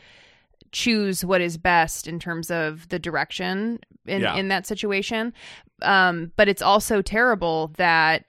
[0.72, 4.36] choose what is best in terms of the direction in, Yeah.
[4.38, 5.34] in that situation.
[5.82, 8.24] Um, but it's also terrible that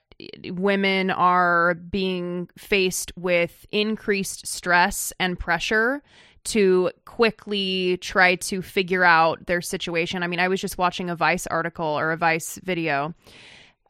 [0.45, 6.01] women are being faced with increased stress and pressure
[6.45, 10.23] to quickly try to figure out their situation.
[10.23, 13.13] I mean, I was just watching a Vice article or a Vice video,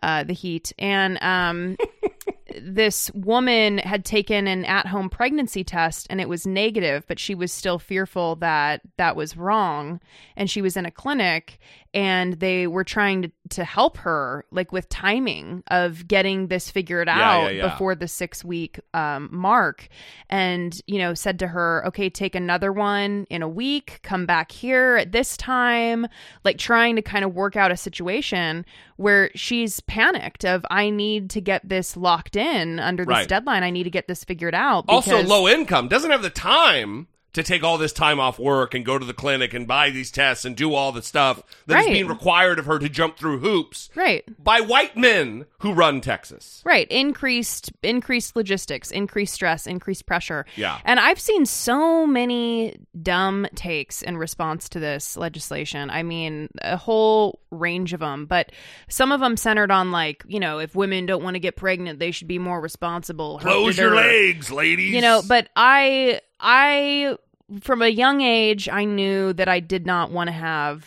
[0.01, 1.77] uh, The Heat, and um,
[2.61, 7.35] this woman had taken an at home pregnancy test and it was negative, but she
[7.35, 9.99] was still fearful that that was wrong.
[10.35, 11.59] And she was in a clinic
[11.93, 17.07] and they were trying to, to help her, like with timing of getting this figured
[17.07, 17.69] Yeah, out yeah, yeah.
[17.69, 19.87] before the six week um, mark.
[20.29, 24.51] And, you know, said to her, okay, take another one in a week, come back
[24.51, 26.07] here at this time,
[26.43, 28.65] like trying to kind of work out a situation
[28.97, 33.27] where she's panicked of I need to get this locked in under this Right.
[33.27, 33.63] deadline.
[33.63, 34.85] I need to get this figured out.
[34.87, 38.83] Also, low income doesn't have the time to take all this time off work and
[38.83, 41.85] go to the clinic and buy these tests and do all the stuff that is
[41.85, 41.93] Right.
[41.93, 44.23] being required of her to jump through hoops Right.
[44.43, 46.61] by white men who run Texas.
[46.65, 46.87] Right.
[46.89, 50.45] Increased increased logistics, increased stress, increased pressure.
[50.55, 50.79] Yeah.
[50.83, 55.89] And I've seen so many dumb takes in response to this legislation.
[55.91, 58.51] I mean, a whole range of them, but
[58.89, 61.99] some of them centered on like, you know, if women don't want to get pregnant,
[61.99, 63.39] they should be more responsible.
[63.39, 64.91] Close your legs, ladies.
[64.93, 67.17] You know, but I I
[67.61, 70.85] from a young age I knew that I did not want to have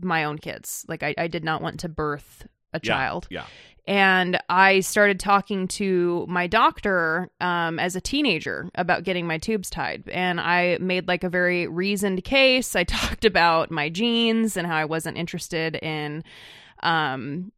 [0.00, 0.84] my own kids.
[0.88, 3.26] Like I, I did not want to birth a Yeah, child.
[3.30, 3.46] Yeah.
[3.88, 9.70] And I started talking to my doctor um, as a teenager about getting my tubes
[9.70, 10.08] tied.
[10.08, 12.74] And I made like a very reasoned case.
[12.74, 16.24] I talked about my genes and how I wasn't interested in
[16.82, 17.52] um,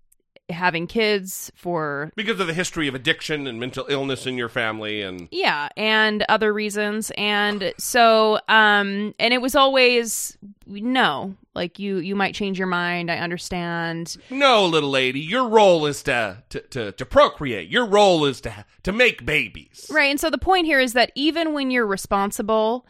[0.51, 5.03] having kids for Because of the history of addiction and mental illness in your family
[5.03, 7.11] and yeah, and other reasons.
[7.17, 10.37] And so um and it was always
[10.67, 13.11] no, like you you might change your mind.
[13.11, 14.17] I understand.
[14.31, 17.69] No, little lady, your role is to to, to, to procreate.
[17.69, 19.87] Your role is to to make babies.
[19.91, 20.11] Right.
[20.11, 22.87] And so the point here is that even when you're responsible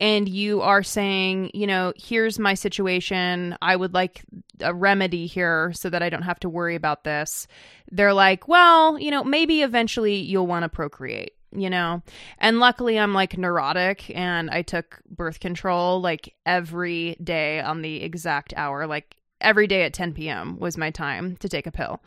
[0.00, 4.22] and you are saying, you know, here's my situation, I would like
[4.60, 7.46] a remedy here so that I don't have to worry about this,
[7.90, 11.34] they're like, well, you know, maybe eventually you'll want to procreate.
[11.54, 12.02] You know,
[12.38, 18.02] and luckily I'm like neurotic and I took birth control like every day on the
[18.02, 18.86] exact hour.
[18.86, 20.58] Like every day at 10 p.m.
[20.58, 22.00] was my time to take a pill.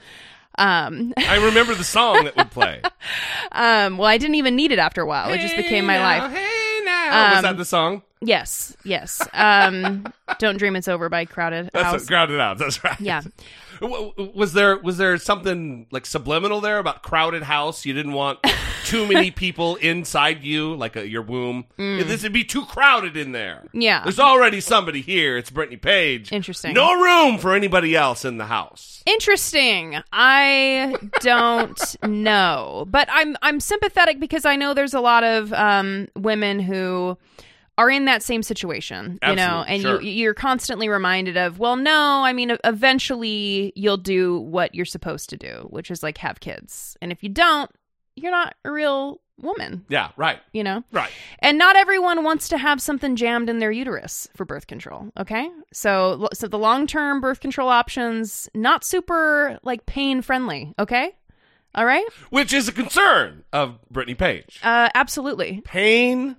[0.58, 2.82] Um, I remember the song that would play.
[3.52, 5.32] um, well, I didn't even need it after a while.
[5.32, 6.32] It just became my now, life.
[6.32, 8.02] Hey now, was Um, that the song?
[8.22, 9.22] Yes, yes.
[9.34, 10.06] Um,
[10.40, 12.00] Don't Dream It's Over by Crowded That's House.
[12.02, 12.58] what, grounded out.
[12.58, 13.00] That's right.
[13.02, 13.22] Yeah.
[13.82, 17.86] Was there was there something like subliminal there about crowded house?
[17.86, 18.40] You didn't want
[18.86, 21.66] too many people inside you, like a, your womb.
[21.78, 22.06] Mm.
[22.06, 23.66] This would be too crowded in there.
[23.74, 24.04] Yeah.
[24.04, 25.38] There's already somebody here.
[25.38, 26.32] It's Brittany Page.
[26.32, 26.74] Interesting.
[26.74, 29.04] No room for anybody else in the house.
[29.06, 30.02] Interesting.
[30.12, 36.08] I don't know, but I'm I'm sympathetic because I know there's a lot of um,
[36.16, 37.18] women who
[37.78, 40.02] are in that same situation, you know, and sure.
[40.02, 45.30] you you're constantly reminded of, well, no, I mean, eventually you'll do what you're supposed
[45.32, 47.70] to do, which is like have kids, and if you don't,
[48.16, 49.86] you're not a real woman.
[49.90, 50.40] Yeah, right.
[50.54, 50.84] You know?
[50.92, 51.12] Right.
[51.40, 55.50] And not everyone wants to have something jammed in their uterus for birth control, okay?
[55.74, 61.12] So so the long-term birth control options not super like pain friendly, okay?
[61.74, 62.06] All right?
[62.30, 64.60] Which is a concern of Brittany Page.
[64.64, 65.62] Uh absolutely.
[65.66, 66.38] Pain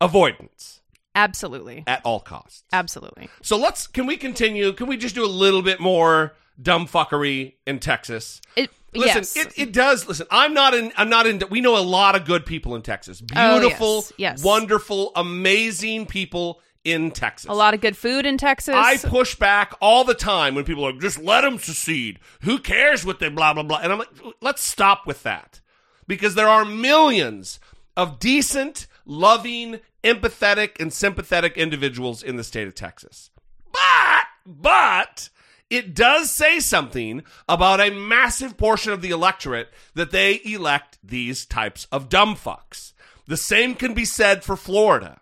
[0.00, 0.82] avoidance
[1.16, 1.82] Absolutely.
[1.86, 2.62] at all costs.
[2.72, 3.28] Absolutely.
[3.42, 4.72] So let's can we continue?
[4.72, 8.40] Can we just do a little bit more dumb fuckery in Texas?
[8.54, 9.36] It Listen, yes.
[9.36, 10.06] it, it does.
[10.08, 10.92] Listen, I'm not in.
[10.96, 11.42] I'm not in.
[11.50, 13.22] We know a lot of good people in Texas.
[13.34, 14.44] Oh, Beautiful, yes, yes.
[14.44, 17.50] wonderful, amazing people in Texas.
[17.50, 18.74] a lot of good food in Texas.
[18.74, 22.20] I push back all the time when people are just let them secede.
[22.42, 23.80] Who cares what they blah blah blah?
[23.82, 24.08] And I'm like,
[24.40, 25.60] let's stop with that
[26.06, 27.58] because there are millions
[27.96, 33.30] of decent, loving, empathetic, and sympathetic individuals in the state of Texas.
[33.72, 35.28] But but
[35.68, 41.44] it does say something about a massive portion of the electorate that they elect these
[41.44, 42.92] types of dumb fucks.
[43.26, 45.20] The same can be said for Florida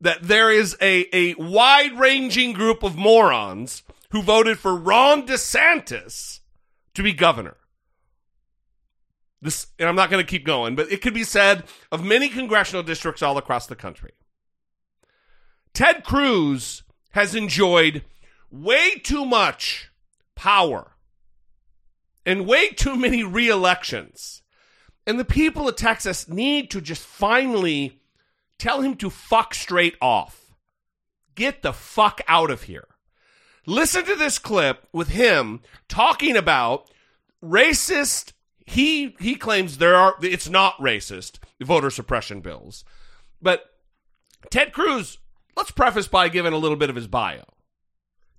[0.00, 6.40] that there is a, a wide ranging group of morons who voted for Ron DeSantis
[6.94, 7.56] to be governor.
[9.40, 12.28] This, and I'm not going to keep going, but it could be said of many
[12.28, 14.12] congressional districts all across the country.
[15.72, 18.04] Ted Cruz has enjoyed
[18.50, 19.90] way too much
[20.34, 20.92] power
[22.26, 24.42] and way too many re elections.
[25.06, 28.00] And the people of Texas need to just finally
[28.58, 30.54] tell him to fuck straight off.
[31.34, 32.88] Get the fuck out of here.
[33.64, 36.90] Listen to this clip with him talking about
[37.42, 38.32] racist.
[38.68, 42.84] He he claims there are it's not racist voter suppression bills,
[43.40, 43.64] but
[44.50, 45.18] Ted Cruz.
[45.56, 47.44] Let's preface by giving a little bit of his bio.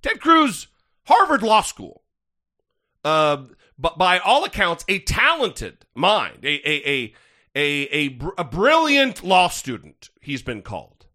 [0.03, 0.67] Ted Cruz,
[1.05, 2.03] Harvard Law School,
[3.03, 3.45] uh,
[3.77, 7.13] but by all accounts, a talented mind, a a a
[7.55, 10.11] a a, a brilliant law student.
[10.21, 11.07] He's been called.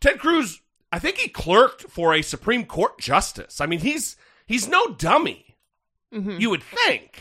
[0.00, 0.60] Ted Cruz,
[0.92, 3.60] I think he clerked for a Supreme Court justice.
[3.60, 4.16] I mean, he's
[4.46, 5.56] he's no dummy.
[6.14, 6.38] Mm-hmm.
[6.38, 7.20] You would think.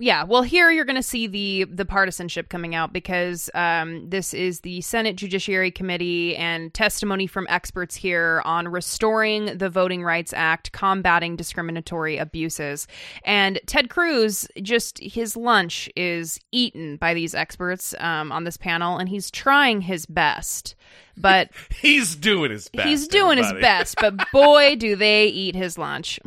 [0.00, 4.32] Yeah, well, here you're going to see the the partisanship coming out because um, this
[4.32, 10.32] is the Senate Judiciary Committee and testimony from experts here on restoring the Voting Rights
[10.32, 12.86] Act, combating discriminatory abuses.
[13.24, 18.98] And Ted Cruz, just his lunch is eaten by these experts um, on this panel,
[18.98, 20.76] and he's trying his best.
[21.16, 22.86] But he's doing his best.
[22.86, 23.56] He's doing everybody.
[23.56, 26.20] his best, but boy, do they eat his lunch.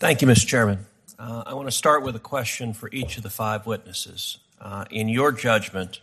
[0.00, 0.46] Thank you, Mr.
[0.46, 0.86] Chairman.
[1.18, 4.38] Uh, I want to start with a question for each of the five witnesses.
[4.60, 6.00] Uh, in your judgment,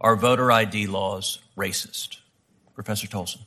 [0.00, 2.18] are voter ID laws racist?
[2.74, 3.40] Professor Tolson.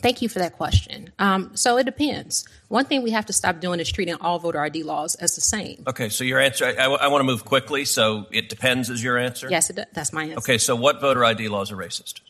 [0.00, 1.12] Thank you for that question.
[1.18, 2.46] Um, so it depends.
[2.68, 5.40] One thing we have to stop doing is treating all voter ID laws as the
[5.40, 5.82] same.
[5.86, 9.02] Okay, so your answer, I, I, I want to move quickly, so it depends is
[9.02, 9.48] your answer?
[9.50, 10.38] Yes, it, that's my answer.
[10.38, 12.20] Okay, so what voter ID laws are racist?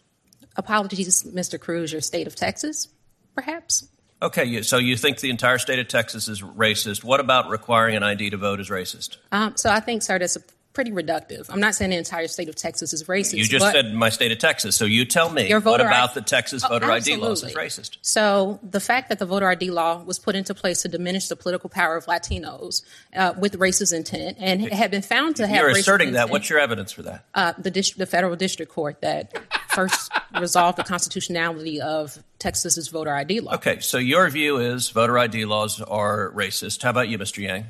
[0.56, 1.58] Apologies, Mr.
[1.58, 2.88] Cruz, your state of Texas,
[3.34, 3.88] perhaps?
[4.22, 7.04] Okay, so you think the entire state of Texas is racist.
[7.04, 9.18] What about requiring an ID to vote is racist?
[9.32, 10.40] Um, so I think, sir, that's a
[10.72, 11.48] pretty reductive.
[11.50, 13.34] I'm not saying the entire state of Texas is racist.
[13.34, 16.14] You just said my state of Texas, so you tell me Your what about I-
[16.14, 17.98] the Texas Oh, voter ID laws is racist?
[18.02, 21.36] So the fact that the voter ID law was put into place to diminish the
[21.36, 22.82] political power of Latinos
[23.14, 26.30] uh, with racist intent and had been found to have You're asserting that.
[26.30, 27.24] What's your evidence for that?
[27.34, 29.32] uh, the, dis- the federal district court that
[29.68, 30.10] first
[30.40, 33.55] resolved the constitutionality of Texas's voter ID law.
[33.55, 36.82] Okay, so your view is voter ID laws are racist.
[36.82, 37.38] How about you, Mr.
[37.38, 37.64] Yang?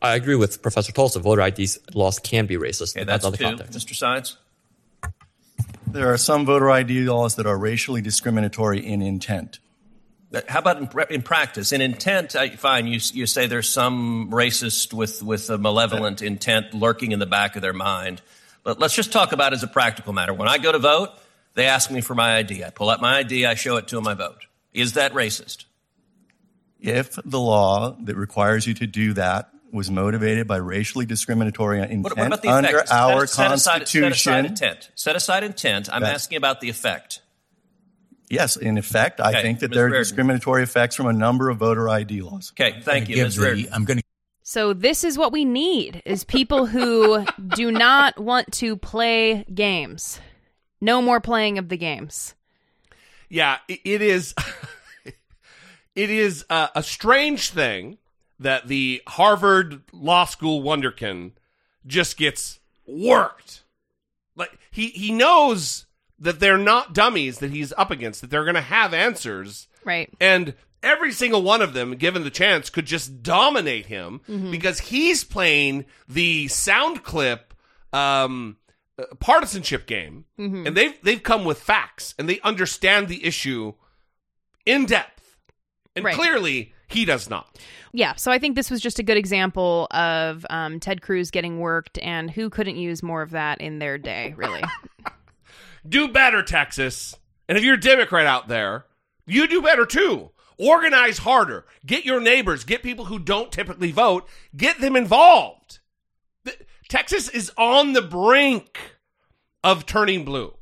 [0.00, 1.20] I agree with Professor Tolson.
[1.20, 2.96] Voter ID laws can be racist.
[2.96, 3.44] Okay, depends that's on the two.
[3.44, 3.78] context.
[3.78, 3.94] Mr.
[3.94, 4.38] Science?
[5.86, 9.58] There are some voter ID laws that are racially discriminatory in intent.
[10.32, 11.70] Uh, How about in, in practice?
[11.70, 16.72] In intent, I, fine, you, you say there's some racist with, with a malevolent intent
[16.72, 18.22] lurking in the back of their mind.
[18.64, 20.32] But let's just talk about it as a practical matter.
[20.32, 21.10] When I go to vote,
[21.58, 22.64] they ask me for my ID.
[22.64, 24.46] I pull out my ID, I show it to them, I vote.
[24.72, 25.64] Is that racist?
[26.80, 32.04] If the law that requires you to do that was motivated by racially discriminatory intent
[32.04, 32.90] What, what about the under effect?
[32.92, 34.90] our set, set aside, Constitution, set aside intent.
[34.94, 35.88] Set aside intent.
[35.92, 37.20] I'm That- asking about the effect.
[38.30, 39.74] yes, in effect, I Okay, think that Ms.
[39.76, 40.00] there are Reardon.
[40.02, 42.52] discriminatory effects from a number of voter ID laws.
[42.58, 43.38] Okay, thank you, Ms.
[43.38, 43.68] Reardon.
[43.72, 44.04] I'm going to.
[44.44, 50.20] So this is what we need is people who do not want to play games.
[50.80, 52.34] No more playing of the games.
[53.28, 54.34] Yeah, it is.
[55.94, 57.98] it is uh, a strange thing
[58.40, 61.32] that the Harvard Law School wonderkin
[61.86, 63.62] just gets worked.
[64.36, 65.86] Like he he knows
[66.20, 68.20] that they're not dummies that he's up against.
[68.20, 69.68] That they're going to have answers.
[69.84, 70.10] Right.
[70.20, 74.50] And every single one of them, given the chance, could just dominate him Mhm.
[74.50, 77.54] because he's playing the sound clip
[77.92, 78.56] um,
[79.20, 80.66] partisanship game, Mhm.
[80.66, 83.74] and they've they've come with facts and they understand the issue
[84.66, 85.36] in depth,
[85.96, 86.14] and Right.
[86.14, 87.58] clearly he does not.
[87.92, 91.58] Yeah, so I think this was just a good example of um, Ted Cruz getting
[91.60, 94.62] worked, and who couldn't use more of that in their day, really?
[95.88, 97.14] Do better, Texas.
[97.48, 98.84] And if you're a Democrat out there,
[99.26, 100.30] you do better too.
[100.58, 101.64] Organize harder.
[101.86, 105.77] Get your neighbors, get people who don't typically vote, get them involved.
[106.88, 108.78] Texas is on the brink
[109.62, 110.54] of turning blue.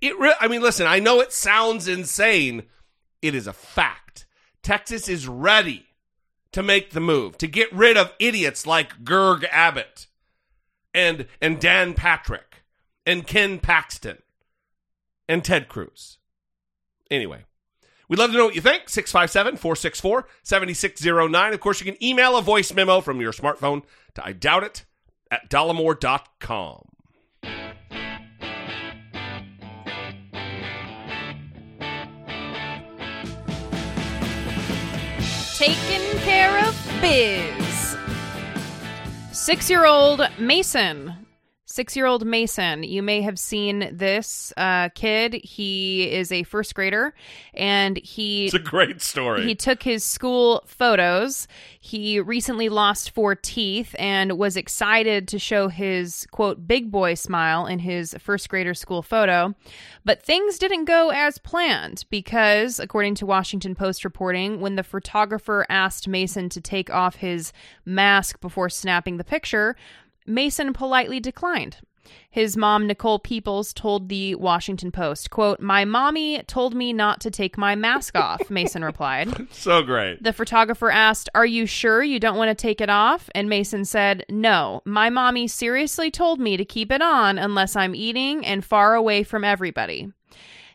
[0.00, 2.64] It re- I mean, listen, I know it sounds insane.
[3.22, 4.26] It is a fact.
[4.62, 5.86] Texas is ready
[6.52, 10.06] to make the move, to get rid of idiots like Greg Abbott
[10.94, 12.64] and and Dan Patrick
[13.04, 14.18] and Ken Paxton
[15.28, 16.18] and Ted Cruz.
[17.10, 17.44] Anyway,
[18.08, 18.88] we'd love to know what you think.
[18.88, 21.52] 657 464 7609.
[21.52, 23.82] Of course, you can email a voice memo from your smartphone
[24.14, 24.84] to I doubt it
[25.30, 26.82] at dollemore.com.
[35.56, 37.96] Taking care of biz.
[39.32, 41.25] Six year old Mason
[41.76, 45.34] Six year old Mason, you may have seen this uh, kid.
[45.34, 47.12] He is a first grader
[47.52, 48.46] and he.
[48.46, 49.44] It's a great story.
[49.44, 51.46] He took his school photos.
[51.78, 57.66] He recently lost four teeth and was excited to show his quote big boy smile
[57.66, 59.54] in his first grader school photo.
[60.02, 65.66] But things didn't go as planned because, according to Washington Post reporting, when the photographer
[65.68, 67.52] asked Mason to take off his
[67.84, 69.76] mask before snapping the picture,
[70.26, 71.78] Mason politely declined.
[72.30, 77.30] His mom, Nicole Peoples, told the Washington Post, quote, My mommy told me not to
[77.30, 79.48] take my mask off, Mason replied.
[79.52, 80.22] so great.
[80.22, 83.28] The photographer asked, Are you sure you don't want to take it off?
[83.34, 87.94] And Mason said, No, my mommy seriously told me to keep it on unless I'm
[87.94, 90.12] eating and far away from everybody.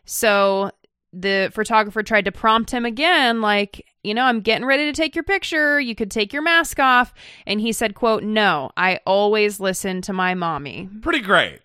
[0.04, 0.70] So
[1.12, 5.14] the photographer tried to prompt him again, like, you know, I'm getting ready to take
[5.14, 5.80] your picture.
[5.80, 7.12] You could take your mask off.
[7.46, 10.88] And he said, quote, No, I always listen to my mommy.
[11.02, 11.60] Pretty great.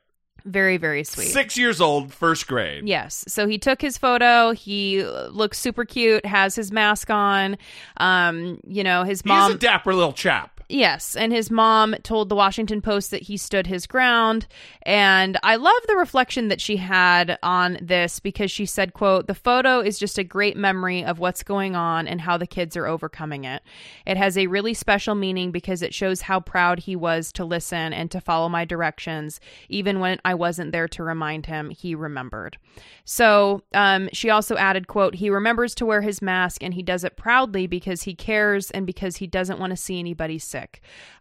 [0.48, 1.28] Very, very sweet.
[1.28, 2.88] Six years old, first grade.
[2.88, 3.26] Yes.
[3.28, 4.52] So he took his photo.
[4.52, 7.58] He looks super cute, has his mask on.
[7.98, 9.52] Um, you know, his mom.
[9.52, 10.57] He's a dapper little chap.
[10.70, 14.48] Yes, and his mom told the Washington Post that he stood his ground,
[14.82, 19.34] and I love the reflection that she had on this because she said, quote, "The
[19.34, 22.86] photo is just a great memory of what's going on and how the kids are
[22.86, 23.64] overcoming it.
[24.06, 27.94] It has a really special meaning because it shows how proud he was to listen
[27.94, 29.40] and to follow my directions
[29.70, 32.58] even when I wasn't there to remind him, he remembered."
[33.06, 37.06] So, um, she also added, quote, "He remembers to wear his mask and he does
[37.06, 40.57] it proudly because he cares and because he doesn't want to see anybody sick."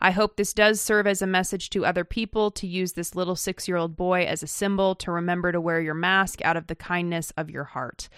[0.01, 3.37] I hope this does serve as a message to other people to use this little
[3.37, 6.67] six year old boy as a symbol to remember to wear your mask out of
[6.67, 8.09] the kindness of your heart.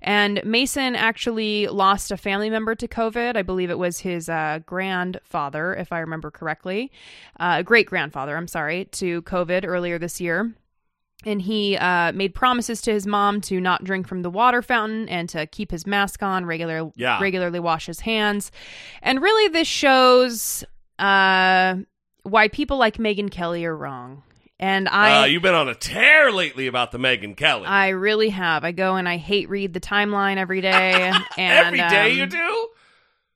[0.00, 3.36] And Mason actually lost a family member to COVID.
[3.36, 6.92] I believe it was his uh, grandfather, if I remember correctly,
[7.40, 10.54] uh, great grandfather, I'm sorry, to COVID earlier this year
[11.26, 15.08] and he uh, made promises to his mom to not drink from the water fountain
[15.08, 17.20] and to keep his mask on regular Yeah.
[17.20, 18.52] regularly wash his hands
[19.02, 20.64] and really this shows
[20.98, 21.76] uh,
[22.22, 24.22] why people like Megyn Kelly are wrong
[24.60, 27.66] and I uh, you've been on a tear lately about the Megyn Kelly.
[27.66, 31.78] I really have I go and I hate read the timeline every day and Every
[31.78, 32.68] day um, you do?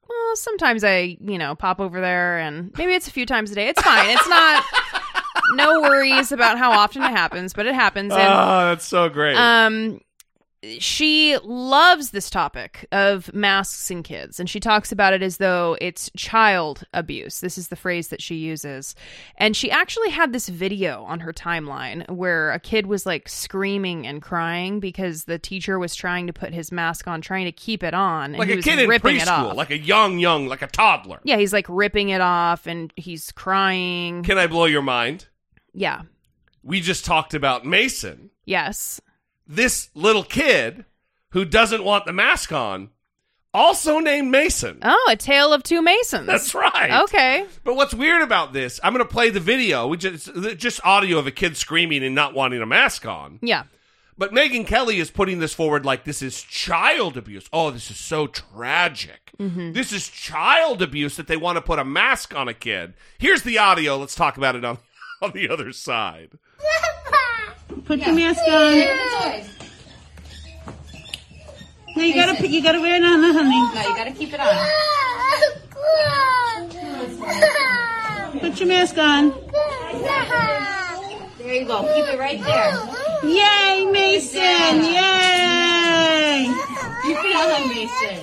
[0.09, 3.54] well sometimes I you know pop over there and maybe it's a few times a
[3.54, 4.64] day it's fine it's not
[5.54, 9.36] no worries about how often it happens but it happens and Oh, that's so great.
[9.36, 10.00] um,
[10.78, 15.76] she loves this topic of masks and kids, and she talks about it as though
[15.80, 17.40] it's child abuse.
[17.40, 18.94] This is the phrase that she uses.
[19.36, 24.06] And she actually had this video on her timeline where a kid was like screaming
[24.06, 27.82] and crying because the teacher was trying to put his mask on, trying to keep
[27.82, 29.56] it on, and like he a was kid in ripping it preschool, off.
[29.56, 31.18] like a young, young, like a toddler.
[31.24, 34.22] yeah, he's like ripping it off, and he's crying.
[34.22, 35.26] Can I blow your mind?
[35.74, 36.03] Yeah.
[36.62, 38.31] We just talked about Mason.
[38.44, 39.01] Yes.
[39.47, 40.85] This little kid
[41.31, 42.90] who doesn't want the mask on,
[43.55, 44.78] also named Mason.
[44.82, 46.27] Oh, a tale of two Masons.
[46.27, 47.03] That's right.
[47.05, 47.44] Okay.
[47.65, 48.81] But what's weird about this?
[48.82, 49.89] I'm going to play the video.
[49.89, 53.39] We just just audio of a kid screaming and not wanting a mask on.
[53.43, 53.65] Yeah.
[54.16, 57.49] But Megyn Kelly is putting this forward like this is child abuse.
[57.53, 59.32] Oh, this is so tragic.
[59.40, 59.74] Mhm.
[59.74, 62.94] This is child abuse that they want to put a mask on a kid.
[63.19, 63.97] Here's the audio.
[63.97, 64.78] Let's talk about it on
[65.23, 66.32] on the other side.
[67.85, 68.74] Put your mask on.
[71.94, 73.51] No, you gotta put, you gotta wear it on, honey.
[73.51, 74.57] No, you gotta keep it on.
[78.40, 79.31] Put your mask on.
[81.39, 81.82] There you go.
[81.94, 82.73] Keep it right there.
[83.24, 84.85] Yay, Mason!
[84.85, 86.53] Yay!
[87.03, 88.19] Keep it on, Mason.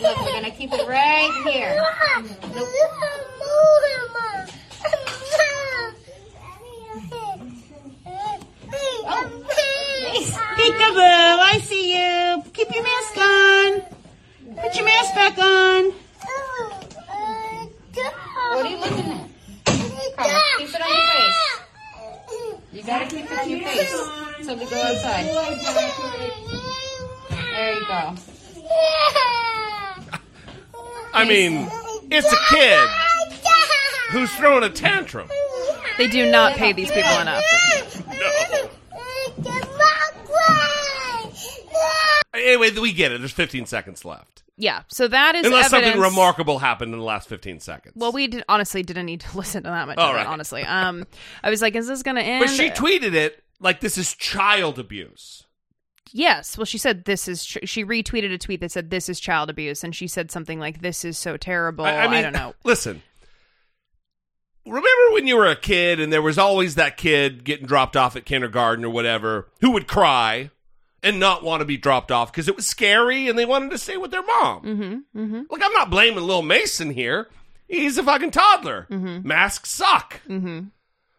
[0.00, 1.82] Look, we're gonna keep it right here.
[10.56, 12.42] Peekaboo, I see you.
[12.52, 13.80] Keep your mask on.
[14.62, 15.92] Put your mask back on.
[18.50, 19.28] What are you looking at?
[20.16, 21.40] Come keep it on your face.
[22.72, 23.90] You gotta keep it on your face
[24.46, 25.26] so we go outside.
[27.30, 28.14] There you go.
[31.12, 31.68] I mean,
[32.10, 32.88] it's a kid
[34.10, 35.28] who's throwing a tantrum.
[35.98, 37.42] They do not pay these people enough.
[42.34, 43.18] Anyway, we get it.
[43.18, 44.42] There's 15 seconds left.
[44.56, 44.82] Yeah.
[44.88, 47.94] So that is Unless something remarkable happened in the last 15 seconds.
[47.96, 49.98] Well, we did, honestly didn't need to listen to that much.
[49.98, 50.26] All of it, right.
[50.26, 51.06] honestly, um,
[51.42, 54.14] I was like, "Is this going to end?" But she tweeted it like this is
[54.14, 55.44] child abuse.
[56.12, 56.56] Yes.
[56.56, 57.44] Well, she said this is.
[57.44, 60.58] Tr- she retweeted a tweet that said this is child abuse, and she said something
[60.58, 62.54] like, "This is so terrible." I, I, I don't know.
[62.64, 63.02] Listen,
[64.66, 68.16] remember when you were a kid and there was always that kid getting dropped off
[68.16, 70.50] at kindergarten or whatever who would cry
[71.02, 73.78] and not want to be dropped off because it was scary and they wanted to
[73.78, 74.62] stay with their mom.
[74.62, 75.20] Mm-hmm.
[75.20, 75.42] Mm-hmm.
[75.50, 77.28] Look, I'm not blaming little Mason here.
[77.68, 78.86] He's a fucking toddler.
[78.90, 79.26] Mm-hmm.
[79.26, 80.20] Masks suck.
[80.28, 80.66] Mm-hmm.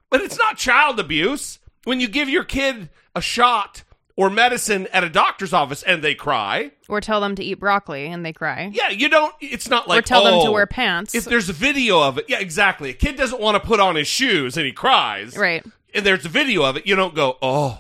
[0.09, 3.83] But it's not child abuse when you give your kid a shot
[4.17, 6.71] or medicine at a doctor's office and they cry.
[6.89, 8.69] Or tell them to eat broccoli and they cry.
[8.73, 9.33] Yeah, you don't.
[9.39, 11.15] It's not like or tell them to oh, wear pants.
[11.15, 12.89] If there's a video of it, yeah, exactly.
[12.89, 15.65] A kid doesn't want to put on his shoes and he cries, right?
[15.93, 16.85] And there's a video of it.
[16.85, 17.79] You don't go, oh,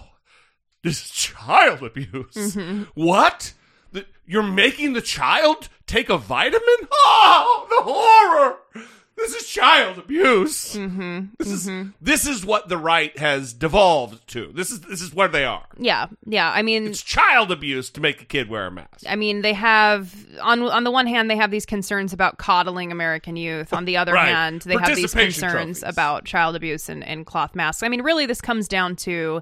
[0.83, 2.33] this is child abuse.
[2.33, 2.87] Mhm.
[2.93, 3.53] What?
[3.91, 6.61] The, you're making the child take a vitamin?
[7.09, 8.93] Oh, the horror!
[9.17, 10.75] This is child abuse.
[10.75, 11.25] Mm-hmm.
[11.39, 11.69] This is
[11.99, 14.51] this is what the right has devolved to.
[14.53, 15.65] This is this is where they are.
[15.77, 16.51] Yeah, yeah.
[16.51, 19.05] I mean, It's child abuse to make a kid wear a mask.
[19.09, 22.91] I mean, they have on on the one hand they have these concerns about coddling
[22.91, 23.73] American youth.
[23.73, 24.27] On the other Right.
[24.29, 25.83] hand, they have these concerns trophies.
[25.83, 27.81] about child abuse and, and cloth masks.
[27.83, 29.41] I mean, really, this comes down to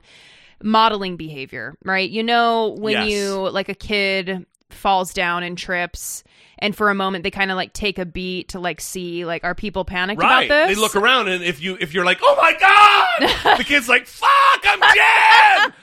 [0.63, 2.09] modeling behavior, right?
[2.09, 3.09] You know, when Yes.
[3.09, 6.23] you like a kid falls down and trips.
[6.59, 9.43] And for a moment, they kind of like take a beat to like see like
[9.43, 10.45] are people panicked Right.
[10.45, 10.75] about this?
[10.75, 14.07] They look around and if you if you're like, "Oh my god!" the kid's like,
[14.07, 14.29] "Fuck,
[14.63, 15.73] I'm dead."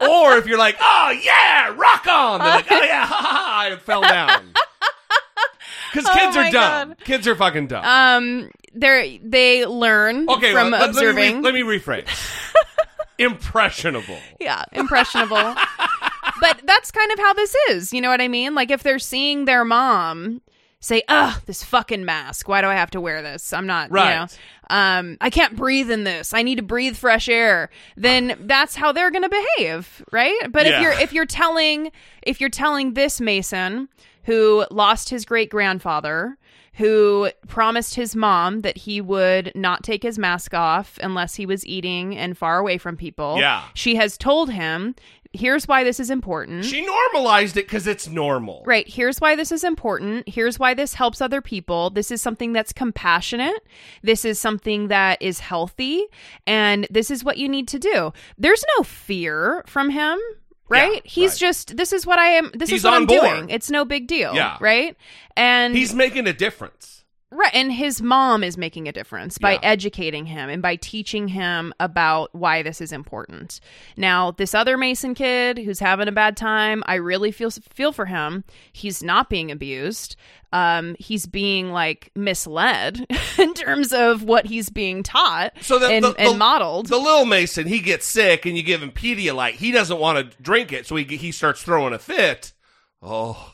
[0.00, 3.72] or if you're like, "Oh yeah, rock on." They're like, "Oh yeah, ha, ha, ha,
[3.72, 4.52] I fell down."
[5.92, 6.94] Cuz Oh kids are dumb.
[7.04, 7.84] Kids are fucking dumb.
[7.84, 11.42] Um, they they learn okay, from let- observing.
[11.42, 12.40] Let me, re- let me rephrase.
[13.18, 14.18] Impressionable.
[14.40, 15.54] yeah, impressionable.
[16.46, 17.92] But that's kind of how this is.
[17.92, 18.54] You know what I mean?
[18.54, 20.40] Like if they're seeing their mom
[20.80, 22.46] say, "Ugh, this fucking mask.
[22.46, 23.52] Why do I have to wear this?
[23.54, 24.16] I'm not, you Right.
[24.16, 24.26] know,
[24.76, 26.34] um, I can't breathe in this.
[26.34, 30.38] I need to breathe fresh air." Then that's how they're going to behave, right?
[30.50, 30.76] But Yeah.
[30.76, 31.90] if you're if you're telling
[32.22, 33.88] if you're telling this Mason
[34.24, 36.36] who lost his great grandfather
[36.74, 41.64] who promised his mom that he would not take his mask off unless he was
[41.64, 43.36] eating and far away from people.
[43.38, 43.62] Yeah.
[43.74, 44.96] She has told him,
[45.34, 46.64] here's why this is important.
[46.64, 48.62] She normalized it cuz it's normal.
[48.64, 48.88] Right.
[48.88, 50.28] Here's why this is important.
[50.28, 51.90] Here's why this helps other people.
[51.90, 53.66] This is something that's compassionate.
[54.02, 56.06] This is something that is healthy.
[56.46, 58.12] And this is what you need to do.
[58.38, 60.18] There's no fear from him.
[60.68, 61.02] Right?
[61.04, 63.20] He's just this is what I am this He's is what on I'm board.
[63.20, 63.50] doing.
[63.50, 64.34] It's no big deal.
[64.34, 64.56] Yeah.
[64.60, 64.96] Right?
[65.36, 66.93] And He's making a difference.
[67.36, 69.58] Right, and his mom is making a difference by Yeah.
[69.64, 73.58] educating him and by teaching him about why this is important.
[73.96, 78.06] Now, this other Mason kid who's having a bad time, I really feel feel for
[78.06, 78.44] him.
[78.72, 80.14] He's not being abused.
[80.52, 83.04] Um, he's being like misled
[83.38, 86.86] in terms of what he's being taught So the, and, the, and the- modeled.
[86.86, 89.54] The little Mason, he gets sick and you give him Pedialyte.
[89.54, 92.52] He doesn't want to drink it, so he he starts throwing a fit.
[93.02, 93.53] Oh,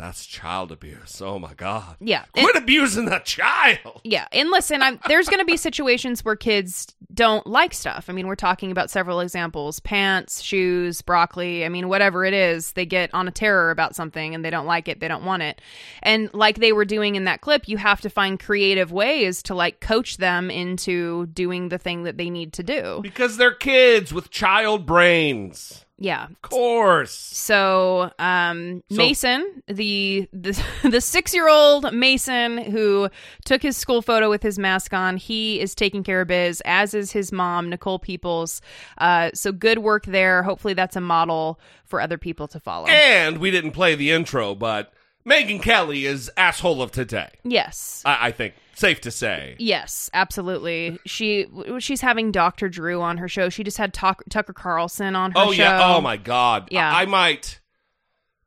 [0.00, 1.20] that's child abuse.
[1.20, 1.96] Oh my god.
[2.00, 2.24] Yeah.
[2.32, 4.00] Quit abusing that child.
[4.04, 8.06] Yeah, and listen, I'm, there's going to be situations where kids don't like stuff.
[8.08, 11.64] I mean, we're talking about several examples: pants, shoes, broccoli.
[11.64, 14.66] I mean, whatever it is, they get on a terror about something and they don't
[14.66, 15.60] like it, they don't want it.
[16.02, 19.54] And like they were doing in that clip, you have to find creative ways to
[19.54, 23.00] like coach them into doing the thing that they need to do.
[23.02, 25.84] Because they're kids with child brains.
[26.02, 26.24] Yeah.
[26.24, 27.12] Of course.
[27.12, 33.10] So, um, So- Mason, the the, the six year old Mason who
[33.44, 36.94] took his school photo with his mask on, he is taking care of biz, as
[36.94, 38.62] is his mom, Nicole Peoples.
[38.98, 40.42] Uh, so good work there.
[40.42, 42.86] Hopefully, that's a model for other people to follow.
[42.86, 44.92] And we didn't play the intro, but
[45.26, 47.28] Megyn Kelly is asshole of today.
[47.44, 48.02] yes.
[48.06, 49.56] I, I think safe to say.
[49.58, 50.98] Yes, absolutely.
[51.06, 51.46] She
[51.78, 52.68] she's having Dr.
[52.68, 53.48] Drew on her show.
[53.48, 55.48] She just had Tuck- Tucker Carlson on her show.
[55.48, 55.62] Oh show.
[55.62, 55.94] yeah.
[55.94, 56.68] Oh my god.
[56.70, 56.90] Yeah.
[56.90, 57.60] I, I might.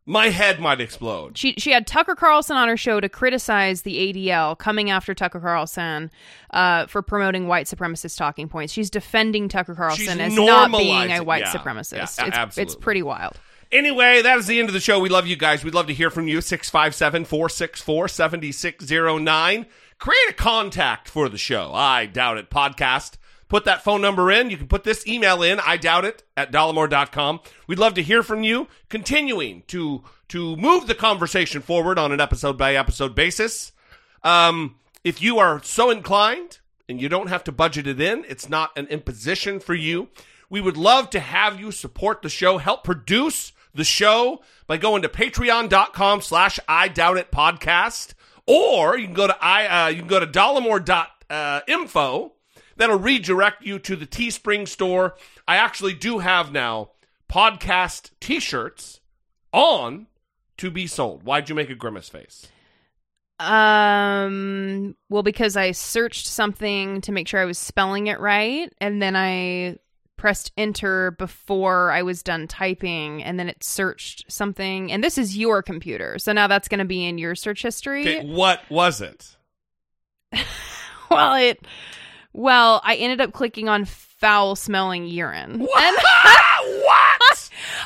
[0.05, 1.37] My head might explode.
[1.37, 5.39] She she had Tucker Carlson on her show to criticize the ADL, coming after Tucker
[5.39, 6.11] Carlson
[6.49, 8.73] uh, for promoting white supremacist talking points.
[8.73, 11.93] She's defending Tucker Carlson She's as not being a white yeah, supremacist.
[11.93, 12.63] yeah, it's, absolutely.
[12.63, 13.39] it's pretty wild.
[13.71, 14.99] Anyway, that is the end of the show.
[14.99, 15.63] We love you guys.
[15.63, 16.41] We'd love to hear from you.
[16.41, 19.65] 657 464 7609.
[19.99, 21.71] Create a contact for the show.
[21.73, 22.49] I doubt it.
[22.49, 23.17] Podcast.
[23.47, 24.49] Put that phone number in.
[24.49, 25.59] You can put this email in.
[25.59, 27.39] I doubt it at dollemore.com.
[27.67, 28.67] We'd love to hear from you.
[28.89, 33.71] Continuing to to move the conversation forward on an episode by episode basis.
[34.23, 36.59] Um, if you are so inclined
[36.89, 40.09] and you don't have to budget it in, it's not an imposition for you.
[40.49, 45.01] We would love to have you support the show, help produce the show by going
[45.01, 48.13] to patreon.com slash I doubt it podcast.
[48.45, 52.33] Or you can go to I uh, you can go to dollemore.info.
[52.75, 55.15] That'll redirect you to the Teespring store.
[55.47, 56.91] I actually do have now
[57.31, 58.99] podcast t-shirts
[59.51, 60.07] on
[60.57, 61.23] to be sold.
[61.23, 62.47] Why'd you make a grimace face?
[63.39, 69.01] Um, well, because I searched something to make sure I was spelling it right, and
[69.01, 69.77] then I
[70.23, 74.89] pressed enter before I was done typing, and then it searched something.
[74.89, 78.07] And this is your computer, so now that's going to be in your search history.
[78.07, 79.35] Okay, what was it?
[81.11, 81.67] well, it.
[82.31, 85.59] Well, I ended up clicking on foul smelling urine.
[85.59, 86.03] What?
[86.63, 87.32] what?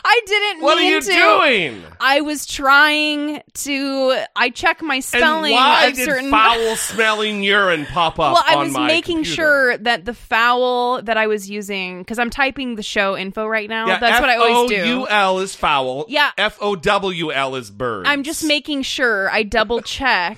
[0.03, 1.11] I didn't What are you to.
[1.11, 1.83] doing?
[1.99, 4.17] I was trying to.
[4.35, 6.29] I check my spelling and why of did certain.
[6.31, 9.35] foul smelling urine pop up well, I was making computer?
[9.35, 13.69] sure that the foul that I was using because I'm typing the show info right
[13.69, 13.87] now.
[13.87, 14.75] Yeah, That's what I always do.
[14.77, 16.05] F-O-U-L is foul.
[16.07, 16.31] Yeah.
[16.37, 18.07] F O W L is bird.
[18.07, 20.37] I'm just making sure I double check.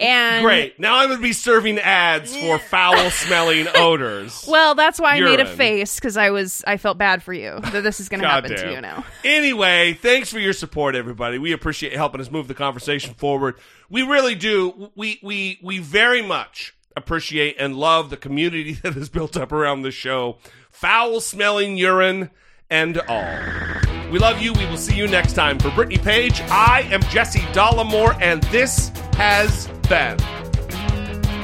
[0.00, 0.80] And Great.
[0.80, 4.44] Now I'm going to be serving ads for foul smelling odors.
[4.48, 5.56] Well, that's why I made a Urine.
[5.56, 8.50] face because I was I felt bad for you that this is going to happen
[8.50, 8.72] to Goddamn.
[8.74, 9.04] you now.
[9.24, 11.38] Anyway, thanks for your support, everybody.
[11.38, 13.56] We appreciate helping us move the conversation forward.
[13.90, 14.90] We really do.
[14.94, 19.82] We we we very much appreciate and love the community that is built up around
[19.82, 20.38] the show.
[20.70, 22.30] Foul smelling urine
[22.70, 23.89] and all.
[24.10, 24.52] We love you.
[24.52, 25.58] We will see you next time.
[25.58, 30.16] For Brittany Page, I am Jesse Dollemore, and this has been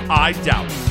[0.09, 0.86] I Doubt.